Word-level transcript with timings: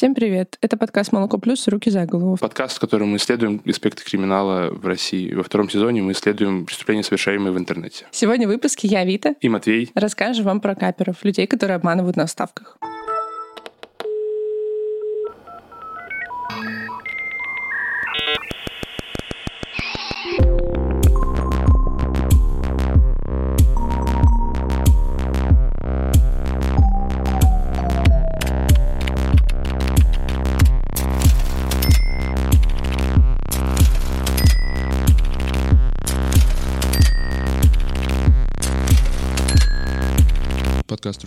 Всем 0.00 0.14
привет. 0.14 0.56
Это 0.62 0.78
подкаст 0.78 1.12
«Молоко 1.12 1.36
плюс. 1.36 1.68
Руки 1.68 1.90
за 1.90 2.06
голову». 2.06 2.38
Подкаст, 2.38 2.78
в 2.78 2.80
котором 2.80 3.10
мы 3.10 3.18
исследуем 3.18 3.60
аспекты 3.68 4.02
криминала 4.02 4.70
в 4.70 4.86
России. 4.86 5.34
Во 5.34 5.42
втором 5.42 5.68
сезоне 5.68 6.00
мы 6.00 6.12
исследуем 6.12 6.64
преступления, 6.64 7.02
совершаемые 7.02 7.52
в 7.52 7.58
интернете. 7.58 8.06
Сегодня 8.10 8.46
в 8.48 8.50
выпуске 8.50 8.88
я, 8.88 9.04
Вита, 9.04 9.34
И 9.42 9.50
Матвей. 9.50 9.90
расскажу 9.94 10.42
вам 10.42 10.62
про 10.62 10.74
каперов, 10.74 11.22
людей, 11.22 11.46
которые 11.46 11.76
обманывают 11.76 12.16
на 12.16 12.26
ставках. 12.26 12.78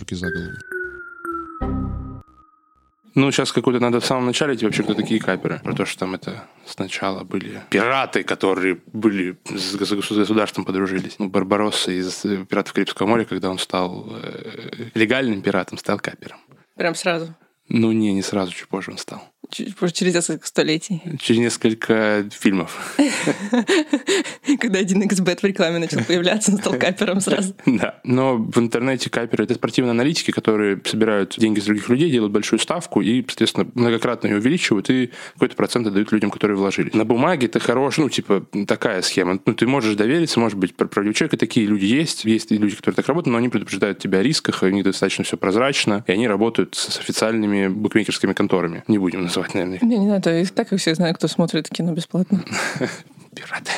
«Руки 0.04 0.14
за 0.14 0.30
голову». 0.30 0.52
Ну, 3.14 3.30
сейчас 3.30 3.52
какой-то 3.52 3.80
надо 3.80 4.00
в 4.00 4.04
самом 4.04 4.26
начале 4.26 4.56
тебе 4.56 4.66
вообще, 4.66 4.82
кто 4.82 4.94
такие 4.94 5.20
каперы. 5.20 5.60
Про 5.62 5.72
то, 5.72 5.86
что 5.86 6.00
там 6.00 6.14
это 6.14 6.44
сначала 6.66 7.22
были 7.22 7.62
пираты, 7.70 8.24
которые 8.24 8.80
были 8.92 9.38
с 9.44 9.76
государством 9.76 10.64
подружились. 10.64 11.18
Ну, 11.18 11.28
Барбаросса 11.30 11.92
из 11.92 12.24
э, 12.24 12.44
«Пиратов 12.44 12.72
Карибского 12.72 13.06
моря», 13.06 13.24
когда 13.24 13.50
он 13.50 13.58
стал 13.58 14.08
э, 14.10 14.88
легальным 14.94 15.42
пиратом, 15.42 15.78
стал 15.78 16.00
капером. 16.00 16.38
Прям 16.76 16.94
сразу. 16.96 17.34
Ну, 17.68 17.92
не, 17.92 18.12
не 18.12 18.22
сразу, 18.22 18.52
чуть 18.52 18.68
позже 18.68 18.90
он 18.90 18.98
стал. 18.98 19.22
Через 19.50 20.14
несколько 20.14 20.46
столетий. 20.46 21.02
Через 21.18 21.40
несколько 21.40 22.26
фильмов. 22.32 22.96
Когда 24.58 24.80
1xbet 24.80 25.40
в 25.40 25.44
рекламе 25.44 25.78
начал 25.78 26.04
появляться, 26.04 26.52
он 26.52 26.58
стал 26.58 26.74
капером 26.74 27.20
сразу. 27.20 27.54
Да. 27.66 28.00
Но 28.04 28.36
в 28.36 28.58
интернете 28.58 29.10
каперы— 29.10 29.44
это 29.44 29.54
спортивные 29.54 29.90
аналитики, 29.90 30.30
которые 30.30 30.80
собирают 30.84 31.34
деньги 31.36 31.60
с 31.60 31.64
других 31.64 31.88
людей, 31.88 32.10
делают 32.10 32.32
большую 32.32 32.60
ставку 32.60 33.00
и, 33.00 33.22
соответственно, 33.26 33.68
многократно 33.74 34.28
ее 34.28 34.36
увеличивают 34.36 34.88
и 34.90 35.10
какой-то 35.34 35.56
процент 35.56 35.86
отдают 35.88 36.12
людям, 36.12 36.30
которые 36.30 36.56
вложили. 36.56 36.90
На 36.94 37.04
бумаге 37.04 37.46
это 37.46 37.58
хорош, 37.58 37.98
ну, 37.98 38.08
типа, 38.08 38.46
такая 38.66 39.02
схема. 39.02 39.40
Ну, 39.44 39.54
ты 39.54 39.66
можешь 39.66 39.96
довериться, 39.96 40.38
может 40.40 40.58
быть, 40.58 40.74
правдивый 40.76 41.14
человек, 41.14 41.34
и 41.34 41.36
такие 41.36 41.66
люди 41.66 41.84
есть. 41.84 42.24
Есть 42.24 42.50
люди, 42.50 42.76
которые 42.76 42.96
так 42.96 43.08
работают, 43.08 43.32
но 43.32 43.38
они 43.38 43.48
предупреждают 43.48 43.98
тебя 43.98 44.18
о 44.18 44.22
рисках, 44.22 44.62
у 44.62 44.68
них 44.68 44.84
достаточно 44.84 45.24
все 45.24 45.36
прозрачно, 45.36 46.04
и 46.06 46.12
они 46.12 46.28
работают 46.28 46.74
с 46.74 46.98
официальными 46.98 47.68
букмекерскими 47.68 48.32
конторами. 48.32 48.84
Не 48.88 48.98
будем 48.98 49.24
называть, 49.40 49.54
наверное, 49.54 49.78
Не, 49.82 49.98
не 49.98 50.06
надо, 50.06 50.38
и 50.38 50.44
так 50.46 50.68
как 50.68 50.78
все 50.78 50.94
знают, 50.94 51.18
кто 51.18 51.28
смотрит 51.28 51.68
кино 51.68 51.92
бесплатно. 51.92 52.44
пираты. 53.34 53.70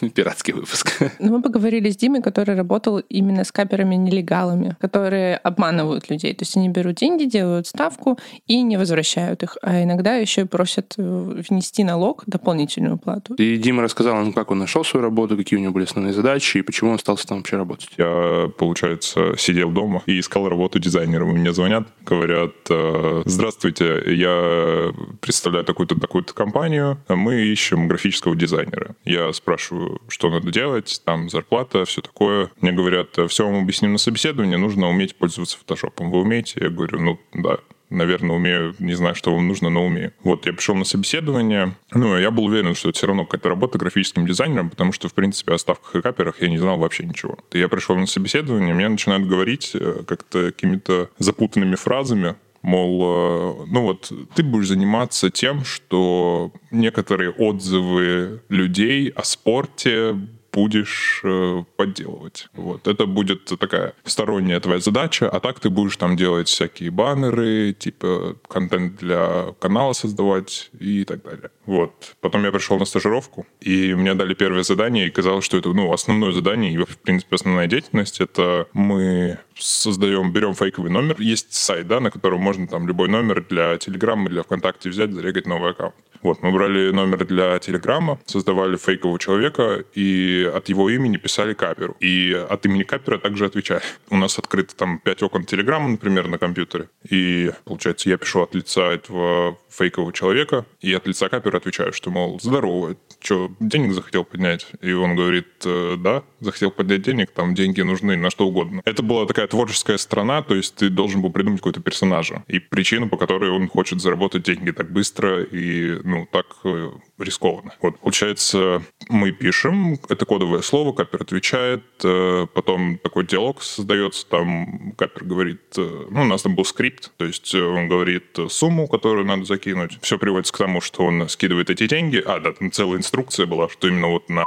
Пиратский 0.14 0.52
выпуск. 0.52 1.02
Но 1.18 1.32
мы 1.32 1.42
поговорили 1.42 1.90
с 1.90 1.96
Димой, 1.96 2.22
который 2.22 2.56
работал 2.56 2.98
именно 2.98 3.44
с 3.44 3.52
каперами-нелегалами, 3.52 4.76
которые 4.80 5.36
обманывают 5.36 6.10
людей. 6.10 6.34
То 6.34 6.42
есть 6.42 6.56
они 6.56 6.68
берут 6.68 6.96
деньги, 6.96 7.24
делают 7.24 7.66
ставку 7.66 8.18
и 8.46 8.62
не 8.62 8.76
возвращают 8.76 9.42
их. 9.42 9.56
А 9.62 9.82
иногда 9.82 10.16
еще 10.16 10.42
и 10.42 10.44
просят 10.44 10.94
э, 10.98 11.42
внести 11.48 11.84
налог, 11.84 12.24
дополнительную 12.26 12.98
плату. 12.98 13.34
И 13.34 13.56
Дима 13.56 13.82
рассказал 13.82 14.16
нам, 14.16 14.32
как 14.32 14.50
он 14.50 14.58
нашел 14.58 14.84
свою 14.84 15.04
работу, 15.04 15.36
какие 15.36 15.58
у 15.58 15.62
него 15.62 15.72
были 15.72 15.84
основные 15.84 16.12
задачи 16.12 16.58
и 16.58 16.62
почему 16.62 16.90
он 16.90 16.96
остался 16.96 17.26
там 17.26 17.38
вообще 17.38 17.56
работать. 17.56 17.90
Я, 17.98 18.50
получается, 18.58 19.36
сидел 19.38 19.70
дома 19.70 20.02
и 20.06 20.18
искал 20.18 20.48
работу 20.48 20.78
дизайнером. 20.78 21.30
И 21.30 21.38
мне 21.38 21.52
звонят, 21.52 21.86
говорят, 22.04 22.52
э, 22.70 23.22
здравствуйте, 23.26 24.02
я 24.06 24.92
представляю 25.20 25.64
такую-то 25.64 25.98
такую-то 26.00 26.34
компанию, 26.34 26.98
мы 27.08 27.42
ищем 27.42 27.88
графического 28.22 28.36
дизайнера. 28.36 28.94
Я 29.04 29.32
спрашиваю, 29.32 30.00
что 30.08 30.30
надо 30.30 30.50
делать, 30.50 31.02
там 31.04 31.28
зарплата, 31.28 31.84
все 31.84 32.00
такое. 32.00 32.50
Мне 32.60 32.72
говорят, 32.72 33.18
все 33.28 33.44
вам 33.44 33.62
объясним 33.62 33.92
на 33.92 33.98
собеседовании, 33.98 34.56
нужно 34.56 34.88
уметь 34.88 35.16
пользоваться 35.16 35.58
фотошопом. 35.58 36.10
Вы 36.10 36.20
умеете? 36.20 36.60
Я 36.60 36.68
говорю, 36.68 37.00
ну 37.00 37.20
да, 37.34 37.58
наверное, 37.90 38.36
умею, 38.36 38.74
не 38.78 38.94
знаю, 38.94 39.14
что 39.14 39.34
вам 39.34 39.48
нужно, 39.48 39.70
но 39.70 39.84
умею. 39.84 40.12
Вот, 40.22 40.46
я 40.46 40.52
пришел 40.52 40.74
на 40.74 40.84
собеседование, 40.84 41.74
ну, 41.92 42.16
я 42.16 42.30
был 42.30 42.44
уверен, 42.44 42.74
что 42.74 42.88
это 42.88 42.98
все 42.98 43.06
равно 43.06 43.24
какая-то 43.24 43.48
работа 43.48 43.78
графическим 43.78 44.26
дизайнером, 44.26 44.70
потому 44.70 44.92
что, 44.92 45.08
в 45.08 45.14
принципе, 45.14 45.54
о 45.54 45.58
ставках 45.58 45.96
и 45.96 46.02
каперах 46.02 46.40
я 46.40 46.48
не 46.48 46.58
знал 46.58 46.78
вообще 46.78 47.04
ничего. 47.04 47.38
Я 47.52 47.68
пришел 47.68 47.96
на 47.96 48.06
собеседование, 48.06 48.74
мне 48.74 48.88
начинают 48.88 49.26
говорить 49.26 49.72
э, 49.74 50.04
как-то 50.06 50.52
какими-то 50.52 51.10
запутанными 51.18 51.74
фразами, 51.74 52.36
Мол, 52.62 53.02
э, 53.02 53.66
ну 53.68 53.82
вот, 53.82 54.12
ты 54.34 54.42
будешь 54.44 54.68
заниматься 54.68 55.30
тем, 55.30 55.64
что 55.64 56.52
некоторые 56.70 57.30
отзывы 57.30 58.42
людей 58.48 59.08
о 59.08 59.24
спорте 59.24 60.16
будешь 60.52 61.20
э, 61.24 61.64
подделывать. 61.76 62.48
Вот. 62.54 62.86
Это 62.86 63.06
будет 63.06 63.44
такая 63.58 63.94
сторонняя 64.04 64.60
твоя 64.60 64.80
задача, 64.80 65.28
а 65.28 65.40
так 65.40 65.60
ты 65.60 65.70
будешь 65.70 65.96
там 65.96 66.16
делать 66.16 66.48
всякие 66.48 66.90
баннеры, 66.90 67.72
типа 67.72 68.36
контент 68.48 68.96
для 68.96 69.54
канала 69.60 69.92
создавать 69.92 70.70
и 70.78 71.04
так 71.04 71.22
далее. 71.22 71.50
Вот. 71.64 72.16
Потом 72.20 72.44
я 72.44 72.52
пришел 72.52 72.78
на 72.78 72.84
стажировку, 72.84 73.46
и 73.60 73.94
мне 73.94 74.14
дали 74.14 74.34
первое 74.34 74.62
задание, 74.62 75.06
и 75.06 75.10
казалось, 75.10 75.44
что 75.44 75.56
это 75.56 75.70
ну, 75.70 75.92
основное 75.92 76.32
задание, 76.32 76.72
и, 76.72 76.78
в 76.78 76.98
принципе, 76.98 77.36
основная 77.36 77.66
деятельность. 77.66 78.20
Это 78.20 78.66
мы 78.72 79.38
создаем, 79.56 80.32
берем 80.32 80.54
фейковый 80.54 80.90
номер. 80.90 81.16
Есть 81.18 81.54
сайт, 81.54 81.86
да, 81.86 82.00
на 82.00 82.10
котором 82.10 82.40
можно 82.40 82.66
там 82.66 82.86
любой 82.86 83.08
номер 83.08 83.44
для 83.48 83.78
Телеграма, 83.78 84.28
для 84.28 84.42
ВКонтакте 84.42 84.90
взять, 84.90 85.12
зарегать 85.12 85.46
новый 85.46 85.70
аккаунт. 85.70 85.94
Вот, 86.22 86.42
мы 86.42 86.52
брали 86.52 86.90
номер 86.90 87.24
для 87.24 87.58
Телеграма, 87.58 88.18
создавали 88.26 88.76
фейкового 88.76 89.18
человека 89.18 89.84
и 89.94 90.50
от 90.54 90.68
его 90.68 90.88
имени 90.88 91.16
писали 91.16 91.54
каперу. 91.54 91.96
И 92.00 92.32
от 92.32 92.64
имени 92.66 92.84
капера 92.84 93.18
также 93.18 93.46
отвечали. 93.46 93.82
У 94.10 94.16
нас 94.16 94.38
открыто 94.38 94.76
там 94.76 94.98
пять 94.98 95.22
окон 95.22 95.44
Телеграма, 95.44 95.88
например, 95.88 96.28
на 96.28 96.38
компьютере. 96.38 96.88
И, 97.08 97.50
получается, 97.64 98.08
я 98.08 98.16
пишу 98.16 98.42
от 98.42 98.54
лица 98.54 98.92
этого 98.92 99.58
фейкового 99.68 100.12
человека, 100.12 100.64
и 100.80 100.92
от 100.92 101.06
лица 101.06 101.28
капера 101.28 101.56
отвечаю, 101.56 101.92
что, 101.92 102.10
мол, 102.10 102.38
здорово, 102.40 102.96
что, 103.20 103.50
денег 103.58 103.92
захотел 103.92 104.24
поднять? 104.24 104.66
И 104.80 104.92
он 104.92 105.16
говорит, 105.16 105.46
«Э, 105.64 105.96
да, 105.98 106.22
захотел 106.40 106.70
поднять 106.70 107.02
денег, 107.02 107.30
там 107.30 107.54
деньги 107.54 107.80
нужны 107.80 108.16
на 108.16 108.30
что 108.30 108.46
угодно. 108.46 108.82
Это 108.84 109.02
была 109.02 109.26
такая 109.26 109.46
творческая 109.46 109.98
сторона, 109.98 110.42
то 110.42 110.54
есть 110.54 110.74
ты 110.74 110.88
должен 110.88 111.22
был 111.22 111.30
придумать 111.30 111.60
какого-то 111.60 111.80
персонажа 111.80 112.44
и 112.48 112.58
причину, 112.58 113.08
по 113.08 113.16
которой 113.16 113.50
он 113.50 113.68
хочет 113.68 114.00
заработать 114.00 114.42
деньги 114.42 114.70
так 114.70 114.90
быстро 114.90 115.42
и, 115.42 116.00
ну, 116.12 116.28
так 116.30 116.46
э, 116.64 116.90
рискованно. 117.18 117.74
Вот, 117.80 117.98
получается, 117.98 118.82
мы 119.08 119.32
пишем, 119.32 119.98
это 120.08 120.26
кодовое 120.26 120.60
слово, 120.60 120.92
капер 120.92 121.22
отвечает, 121.22 121.82
э, 122.04 122.46
потом 122.52 122.98
такой 122.98 123.26
диалог 123.26 123.62
создается, 123.62 124.26
там 124.26 124.92
капер 124.98 125.24
говорит, 125.24 125.60
э, 125.78 126.06
ну, 126.10 126.22
у 126.22 126.26
нас 126.26 126.42
там 126.42 126.54
был 126.54 126.66
скрипт, 126.66 127.12
то 127.16 127.24
есть 127.24 127.54
он 127.54 127.88
говорит 127.88 128.38
сумму, 128.48 128.88
которую 128.88 129.24
надо 129.24 129.44
закинуть. 129.44 129.98
Все 130.02 130.18
приводится 130.18 130.52
к 130.52 130.58
тому, 130.58 130.82
что 130.82 131.04
он 131.04 131.28
скидывает 131.28 131.70
эти 131.70 131.88
деньги, 131.88 132.22
а, 132.24 132.40
да, 132.40 132.52
там 132.52 132.70
целая 132.70 132.98
инструкция 132.98 133.46
была, 133.46 133.68
что 133.70 133.88
именно 133.88 134.08
вот 134.08 134.28
на 134.28 134.44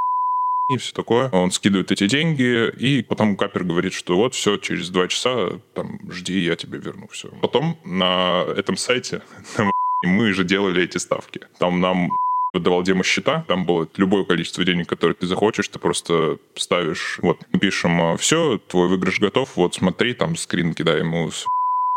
и 0.70 0.78
все 0.78 0.94
такое. 0.94 1.30
Он 1.30 1.52
скидывает 1.52 1.92
эти 1.92 2.08
деньги, 2.08 2.70
и 2.70 3.02
потом 3.04 3.36
Капер 3.36 3.64
говорит, 3.64 3.94
что 3.94 4.16
вот 4.16 4.34
все, 4.34 4.58
через 4.58 4.90
два 4.90 5.08
часа 5.08 5.60
там 5.74 6.00
жди, 6.12 6.40
я 6.40 6.56
тебе 6.56 6.80
верну 6.80 7.08
все. 7.08 7.30
Потом 7.42 7.78
на 7.84 8.44
этом 8.56 8.78
сайте 8.78 9.22
мы 10.06 10.34
же 10.34 10.44
делали 10.44 10.84
эти 10.84 10.98
ставки. 10.98 11.42
Там 11.60 11.82
нам 11.82 12.12
выдавал 12.54 12.84
демо-счета, 12.84 13.44
там 13.48 13.66
было 13.66 13.88
любое 13.98 14.24
количество 14.24 14.64
денег, 14.64 14.88
которое 14.88 15.14
ты 15.14 15.28
захочешь, 15.28 15.68
ты 15.68 15.80
просто 15.80 16.38
ставишь, 16.56 17.20
вот, 17.22 17.40
пишем, 17.60 18.18
все, 18.18 18.60
твой 18.68 18.88
выигрыш 18.88 19.20
готов, 19.20 19.56
вот 19.56 19.76
смотри, 19.76 20.14
там 20.14 20.36
скрин 20.36 20.74
кидай 20.74 21.00
ему 21.00 21.32
с 21.32 21.46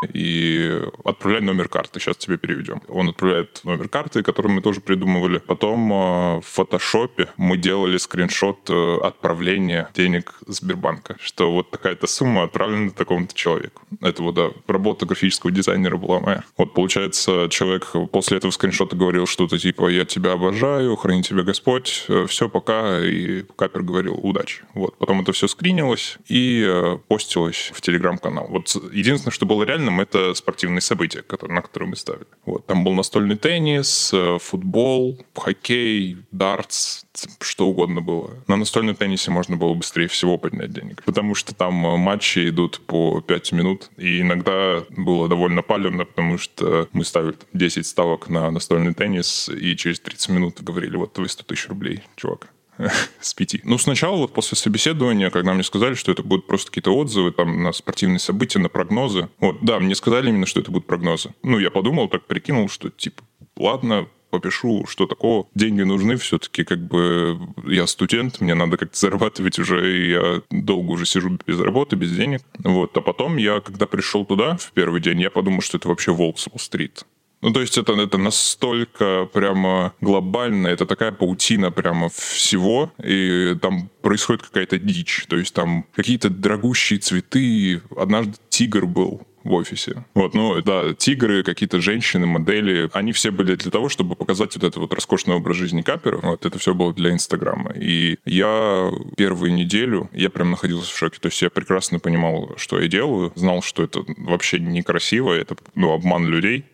и 0.03 0.81
отправляй 1.05 1.43
номер 1.43 1.69
карты, 1.69 1.99
сейчас 1.99 2.17
тебе 2.17 2.39
переведем. 2.39 2.83
Он 2.89 3.09
отправляет 3.09 3.61
номер 3.65 3.89
карты, 3.89 4.23
который 4.23 4.49
мы 4.49 4.61
тоже 4.61 4.81
придумывали. 4.81 5.39
Потом 5.39 5.93
э, 5.93 6.39
в 6.39 6.45
фотошопе 6.45 7.29
мы 7.37 7.57
делали 7.57 7.97
скриншот 7.97 8.71
э, 8.71 8.99
отправления 9.03 9.91
денег 9.95 10.35
Сбербанка, 10.47 11.17
что 11.21 11.53
вот 11.53 11.71
такая-то 11.71 12.07
сумма 12.07 12.45
отправлена 12.45 12.91
такому-то 12.91 13.35
человеку. 13.35 13.83
Это 14.01 14.23
вот, 14.23 14.35
да, 14.35 14.51
работа 14.67 15.07
графического 15.07 15.51
дизайнера 15.51 15.97
была 15.97 16.21
моя. 16.21 16.45
Вот, 16.57 16.75
получается, 16.75 17.49
человек 17.51 17.93
после 18.13 18.39
этого 18.39 18.51
скриншота 18.51 18.95
говорил 18.97 19.27
что-то 19.27 19.59
типа 19.59 19.89
«я 19.89 20.05
тебя 20.05 20.33
обожаю, 20.33 20.95
храни 20.97 21.23
тебя 21.23 21.43
Господь, 21.43 22.07
все, 22.29 22.49
пока», 22.49 23.01
и 23.01 23.43
Капер 23.57 23.83
говорил 23.83 24.15
«удачи». 24.15 24.63
Вот, 24.75 24.97
потом 24.99 25.23
это 25.23 25.33
все 25.33 25.49
скринилось 25.49 26.19
и 26.29 26.65
э, 26.65 26.99
постилось 27.09 27.73
в 27.75 27.81
Телеграм-канал. 27.81 28.47
Вот 28.49 28.75
единственное, 28.93 29.33
что 29.33 29.47
было 29.47 29.65
реально 29.65 29.88
официальным 29.89 30.01
это 30.01 30.35
спортивные 30.35 30.81
события, 30.81 31.23
которые, 31.23 31.55
на 31.57 31.63
которые 31.63 31.89
мы 31.89 31.97
ставили. 31.97 32.27
Вот. 32.45 32.67
Там 32.67 32.85
был 32.85 32.95
настольный 32.95 33.37
теннис, 33.37 34.11
э, 34.13 34.39
футбол, 34.41 35.19
хоккей, 35.35 36.17
дартс, 36.31 37.05
что 37.41 37.67
угодно 37.67 38.01
было. 38.01 38.31
На 38.47 38.57
настольном 38.57 38.97
теннисе 38.97 39.31
можно 39.31 39.57
было 39.57 39.75
быстрее 39.75 40.07
всего 40.07 40.39
поднять 40.39 40.73
денег, 40.73 41.03
потому 41.05 41.35
что 41.35 41.55
там 41.55 41.87
э, 41.87 41.97
матчи 41.97 42.49
идут 42.49 42.81
по 42.87 43.21
5 43.21 43.53
минут, 43.53 43.91
и 43.97 44.21
иногда 44.21 44.85
было 44.91 45.29
довольно 45.29 45.63
палевно, 45.63 46.05
потому 46.05 46.39
что 46.39 46.89
мы 46.93 47.05
ставили 47.05 47.35
10 47.53 47.87
ставок 47.87 48.29
на 48.29 48.51
настольный 48.51 48.95
теннис, 48.95 49.49
и 49.49 49.77
через 49.77 50.01
30 50.01 50.29
минут 50.31 50.63
говорили, 50.63 50.97
вот 50.97 51.13
твои 51.13 51.29
100 51.29 51.45
тысяч 51.45 51.69
рублей, 51.69 52.03
чувак 52.17 52.49
с 53.21 53.35
пяти. 53.35 53.61
Ну, 53.65 53.79
сначала 53.79 54.17
вот 54.17 54.33
после 54.33 54.57
собеседования, 54.57 55.31
когда 55.31 55.55
мне 55.55 55.63
сказали, 55.63 55.95
что 55.95 56.13
это 56.13 56.23
будут 56.23 56.47
просто 56.47 56.71
какие-то 56.71 56.95
отзывы 56.97 57.33
там 57.33 57.63
на 57.63 57.73
спортивные 57.73 58.19
события, 58.19 58.59
на 58.59 58.69
прогнозы. 58.69 59.29
Вот, 59.39 59.59
да, 59.63 59.81
мне 59.81 59.95
сказали 59.95 60.29
именно, 60.29 60.47
что 60.47 60.61
это 60.61 60.71
будут 60.71 60.87
прогнозы. 60.87 61.35
Ну, 61.43 61.59
я 61.59 61.71
подумал, 61.71 62.09
так 62.09 62.27
прикинул, 62.27 62.69
что 62.69 62.91
типа, 62.91 63.23
ладно, 63.57 64.09
попишу, 64.31 64.87
что 64.87 65.07
такого. 65.07 65.47
Деньги 65.55 65.83
нужны 65.83 66.17
все-таки, 66.17 66.65
как 66.65 66.87
бы 66.87 67.39
я 67.67 67.87
студент, 67.87 68.41
мне 68.41 68.55
надо 68.55 68.77
как-то 68.77 68.99
зарабатывать 68.99 69.59
уже, 69.59 69.97
и 69.97 70.11
я 70.11 70.43
долго 70.51 70.93
уже 70.93 71.07
сижу 71.07 71.39
без 71.47 71.59
работы, 71.61 71.97
без 71.97 72.15
денег. 72.15 72.43
Вот. 72.59 72.97
А 72.97 73.01
потом 73.01 73.37
я, 73.37 73.61
когда 73.61 73.87
пришел 73.87 74.25
туда 74.25 74.57
в 74.57 74.73
первый 74.73 75.01
день, 75.01 75.21
я 75.21 75.31
подумал, 75.31 75.63
что 75.63 75.79
это 75.79 75.89
вообще 75.89 76.13
Волк 76.13 76.39
с 76.39 76.49
стрит 76.57 77.05
ну, 77.41 77.53
то 77.53 77.61
есть 77.61 77.79
это, 77.79 77.93
это 77.93 78.19
настолько 78.19 79.29
прямо 79.33 79.93
глобально, 80.01 80.69
это 80.69 80.87
такая 80.87 81.13
паутина 81.13 81.71
прямо 81.71 82.09
всего, 82.09 82.93
и 83.03 83.57
там 83.61 83.91
происходит 84.03 84.43
какая-то 84.43 84.79
дичь. 84.79 85.27
То 85.29 85.37
есть 85.37 85.55
там 85.55 85.85
какие-то 85.95 86.31
дорогущие 86.31 86.99
цветы. 86.99 87.81
Однажды 87.97 88.35
тигр 88.49 88.87
был 88.87 89.23
в 89.45 89.53
офисе. 89.53 90.05
Вот, 90.15 90.35
ну, 90.35 90.61
да, 90.63 90.95
тигры, 90.95 91.43
какие-то 91.43 91.81
женщины, 91.81 92.27
модели, 92.27 92.91
они 92.93 93.13
все 93.13 93.31
были 93.31 93.55
для 93.55 93.71
того, 93.71 93.89
чтобы 93.89 94.15
показать 94.15 94.55
вот 94.57 94.65
этот 94.65 94.77
вот 94.77 94.93
роскошный 94.93 95.37
образ 95.37 95.57
жизни 95.57 95.83
капера. 95.83 96.19
Вот, 96.19 96.45
это 96.45 96.59
все 96.59 96.75
было 96.75 96.93
для 96.93 97.13
Инстаграма. 97.13 97.73
И 97.73 98.19
я 98.25 98.91
первую 99.17 99.55
неделю, 99.55 100.11
я 100.13 100.29
прям 100.29 100.51
находился 100.51 100.93
в 100.93 100.99
шоке. 100.99 101.19
То 101.21 101.29
есть 101.29 101.41
я 101.41 101.51
прекрасно 101.51 101.99
понимал, 101.99 102.55
что 102.57 102.81
я 102.81 102.89
делаю, 102.89 103.33
знал, 103.37 103.63
что 103.63 103.85
это 103.85 104.05
вообще 104.19 104.59
некрасиво, 104.59 105.33
это, 105.33 105.57
ну, 105.75 105.93
обман 105.93 106.27
людей. 106.27 106.65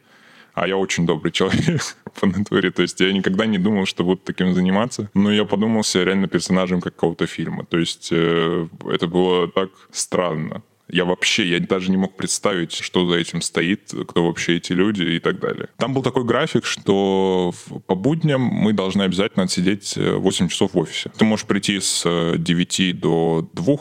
А 0.55 0.69
я 0.69 0.77
очень 0.77 1.05
добрый 1.07 1.33
человек 1.33 1.97
по 2.21 2.27
натуре. 2.27 2.71
То 2.71 2.83
есть 2.83 3.01
я 3.01 3.13
никогда 3.13 3.47
не 3.47 3.59
думал, 3.59 3.87
что 3.87 4.05
буду 4.05 4.21
таким 4.25 4.55
заниматься. 4.55 5.11
Но 5.15 5.33
я 5.33 5.45
подумался 5.45 6.05
реально 6.05 6.29
персонажем 6.29 6.81
какого-то 6.81 7.27
фильма. 7.27 7.65
То 7.65 7.79
есть 7.79 8.09
э, 8.13 8.69
это 8.87 9.07
было 9.07 9.49
так 9.49 9.71
странно. 9.91 10.63
Я 10.89 11.07
вообще, 11.07 11.49
я 11.49 11.61
даже 11.61 11.91
не 11.91 11.97
мог 11.97 12.17
представить, 12.17 12.73
что 12.73 13.09
за 13.09 13.17
этим 13.17 13.41
стоит, 13.41 13.93
кто 14.07 14.27
вообще 14.27 14.57
эти 14.57 14.73
люди 14.73 15.03
и 15.03 15.19
так 15.19 15.41
далее. 15.41 15.69
Там 15.79 15.95
был 15.95 16.03
такой 16.03 16.25
график, 16.25 16.67
что 16.67 17.53
по 17.87 17.95
будням 17.95 18.43
мы 18.43 18.73
должны 18.73 19.03
обязательно 19.03 19.45
отсидеть 19.45 19.97
8 19.97 20.47
э, 20.47 20.49
часов 20.49 20.75
в 20.75 20.79
офисе. 20.79 21.11
Ты 21.17 21.25
можешь 21.25 21.47
прийти 21.47 21.81
с 21.81 22.05
9 22.37 22.81
э, 22.81 22.93
до 22.93 23.49
2, 23.55 23.77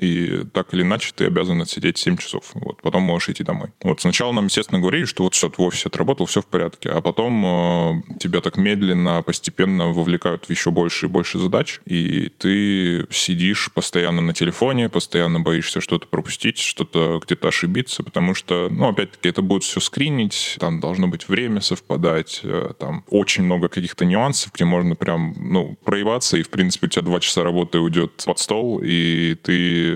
и 0.00 0.44
так 0.52 0.72
или 0.74 0.82
иначе 0.82 1.12
ты 1.14 1.26
обязан 1.26 1.60
отсидеть 1.60 1.98
7 1.98 2.16
часов. 2.16 2.50
Вот, 2.54 2.82
потом 2.82 3.02
можешь 3.02 3.28
идти 3.30 3.44
домой. 3.44 3.70
Вот 3.82 4.00
сначала 4.00 4.32
нам, 4.32 4.46
естественно, 4.46 4.80
говорили, 4.80 5.04
что 5.04 5.24
вот 5.24 5.34
все, 5.34 5.50
в 5.50 5.60
офисе 5.60 5.88
отработал, 5.88 6.26
все 6.26 6.42
в 6.42 6.46
порядке, 6.46 6.90
а 6.90 7.00
потом 7.00 7.44
э, 7.44 8.18
тебя 8.18 8.40
так 8.40 8.56
медленно, 8.56 9.22
постепенно 9.22 9.88
вовлекают 9.88 10.46
в 10.46 10.50
еще 10.50 10.70
больше 10.70 11.06
и 11.06 11.08
больше 11.08 11.38
задач, 11.38 11.80
и 11.84 12.30
ты 12.38 13.06
сидишь 13.10 13.70
постоянно 13.72 14.20
на 14.20 14.34
телефоне, 14.34 14.88
постоянно 14.88 15.40
боишься 15.40 15.80
что-то 15.80 16.06
пропустить, 16.06 16.58
что-то 16.58 17.20
где-то 17.24 17.48
ошибиться, 17.48 18.02
потому 18.02 18.34
что, 18.34 18.68
ну, 18.70 18.88
опять-таки, 18.88 19.28
это 19.28 19.42
будет 19.42 19.64
все 19.64 19.80
скринить, 19.80 20.56
там 20.58 20.80
должно 20.80 21.08
быть 21.08 21.28
время 21.28 21.60
совпадать, 21.60 22.40
э, 22.42 22.72
там 22.78 23.04
очень 23.10 23.44
много 23.44 23.68
каких-то 23.68 24.04
нюансов, 24.04 24.52
где 24.52 24.64
можно 24.64 24.94
прям, 24.94 25.34
ну, 25.38 25.76
проебаться, 25.84 26.36
и, 26.36 26.42
в 26.42 26.50
принципе, 26.50 26.86
у 26.86 26.90
тебя 26.90 27.02
два 27.02 27.20
часа 27.20 27.42
работы 27.42 27.78
уйдет 27.78 28.22
под 28.24 28.38
стол, 28.38 28.80
и 28.82 29.36
ты 29.42 29.87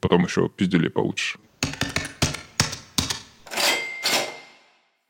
потом 0.00 0.24
еще 0.24 0.48
пиздюлей 0.48 0.90
получишь. 0.90 1.38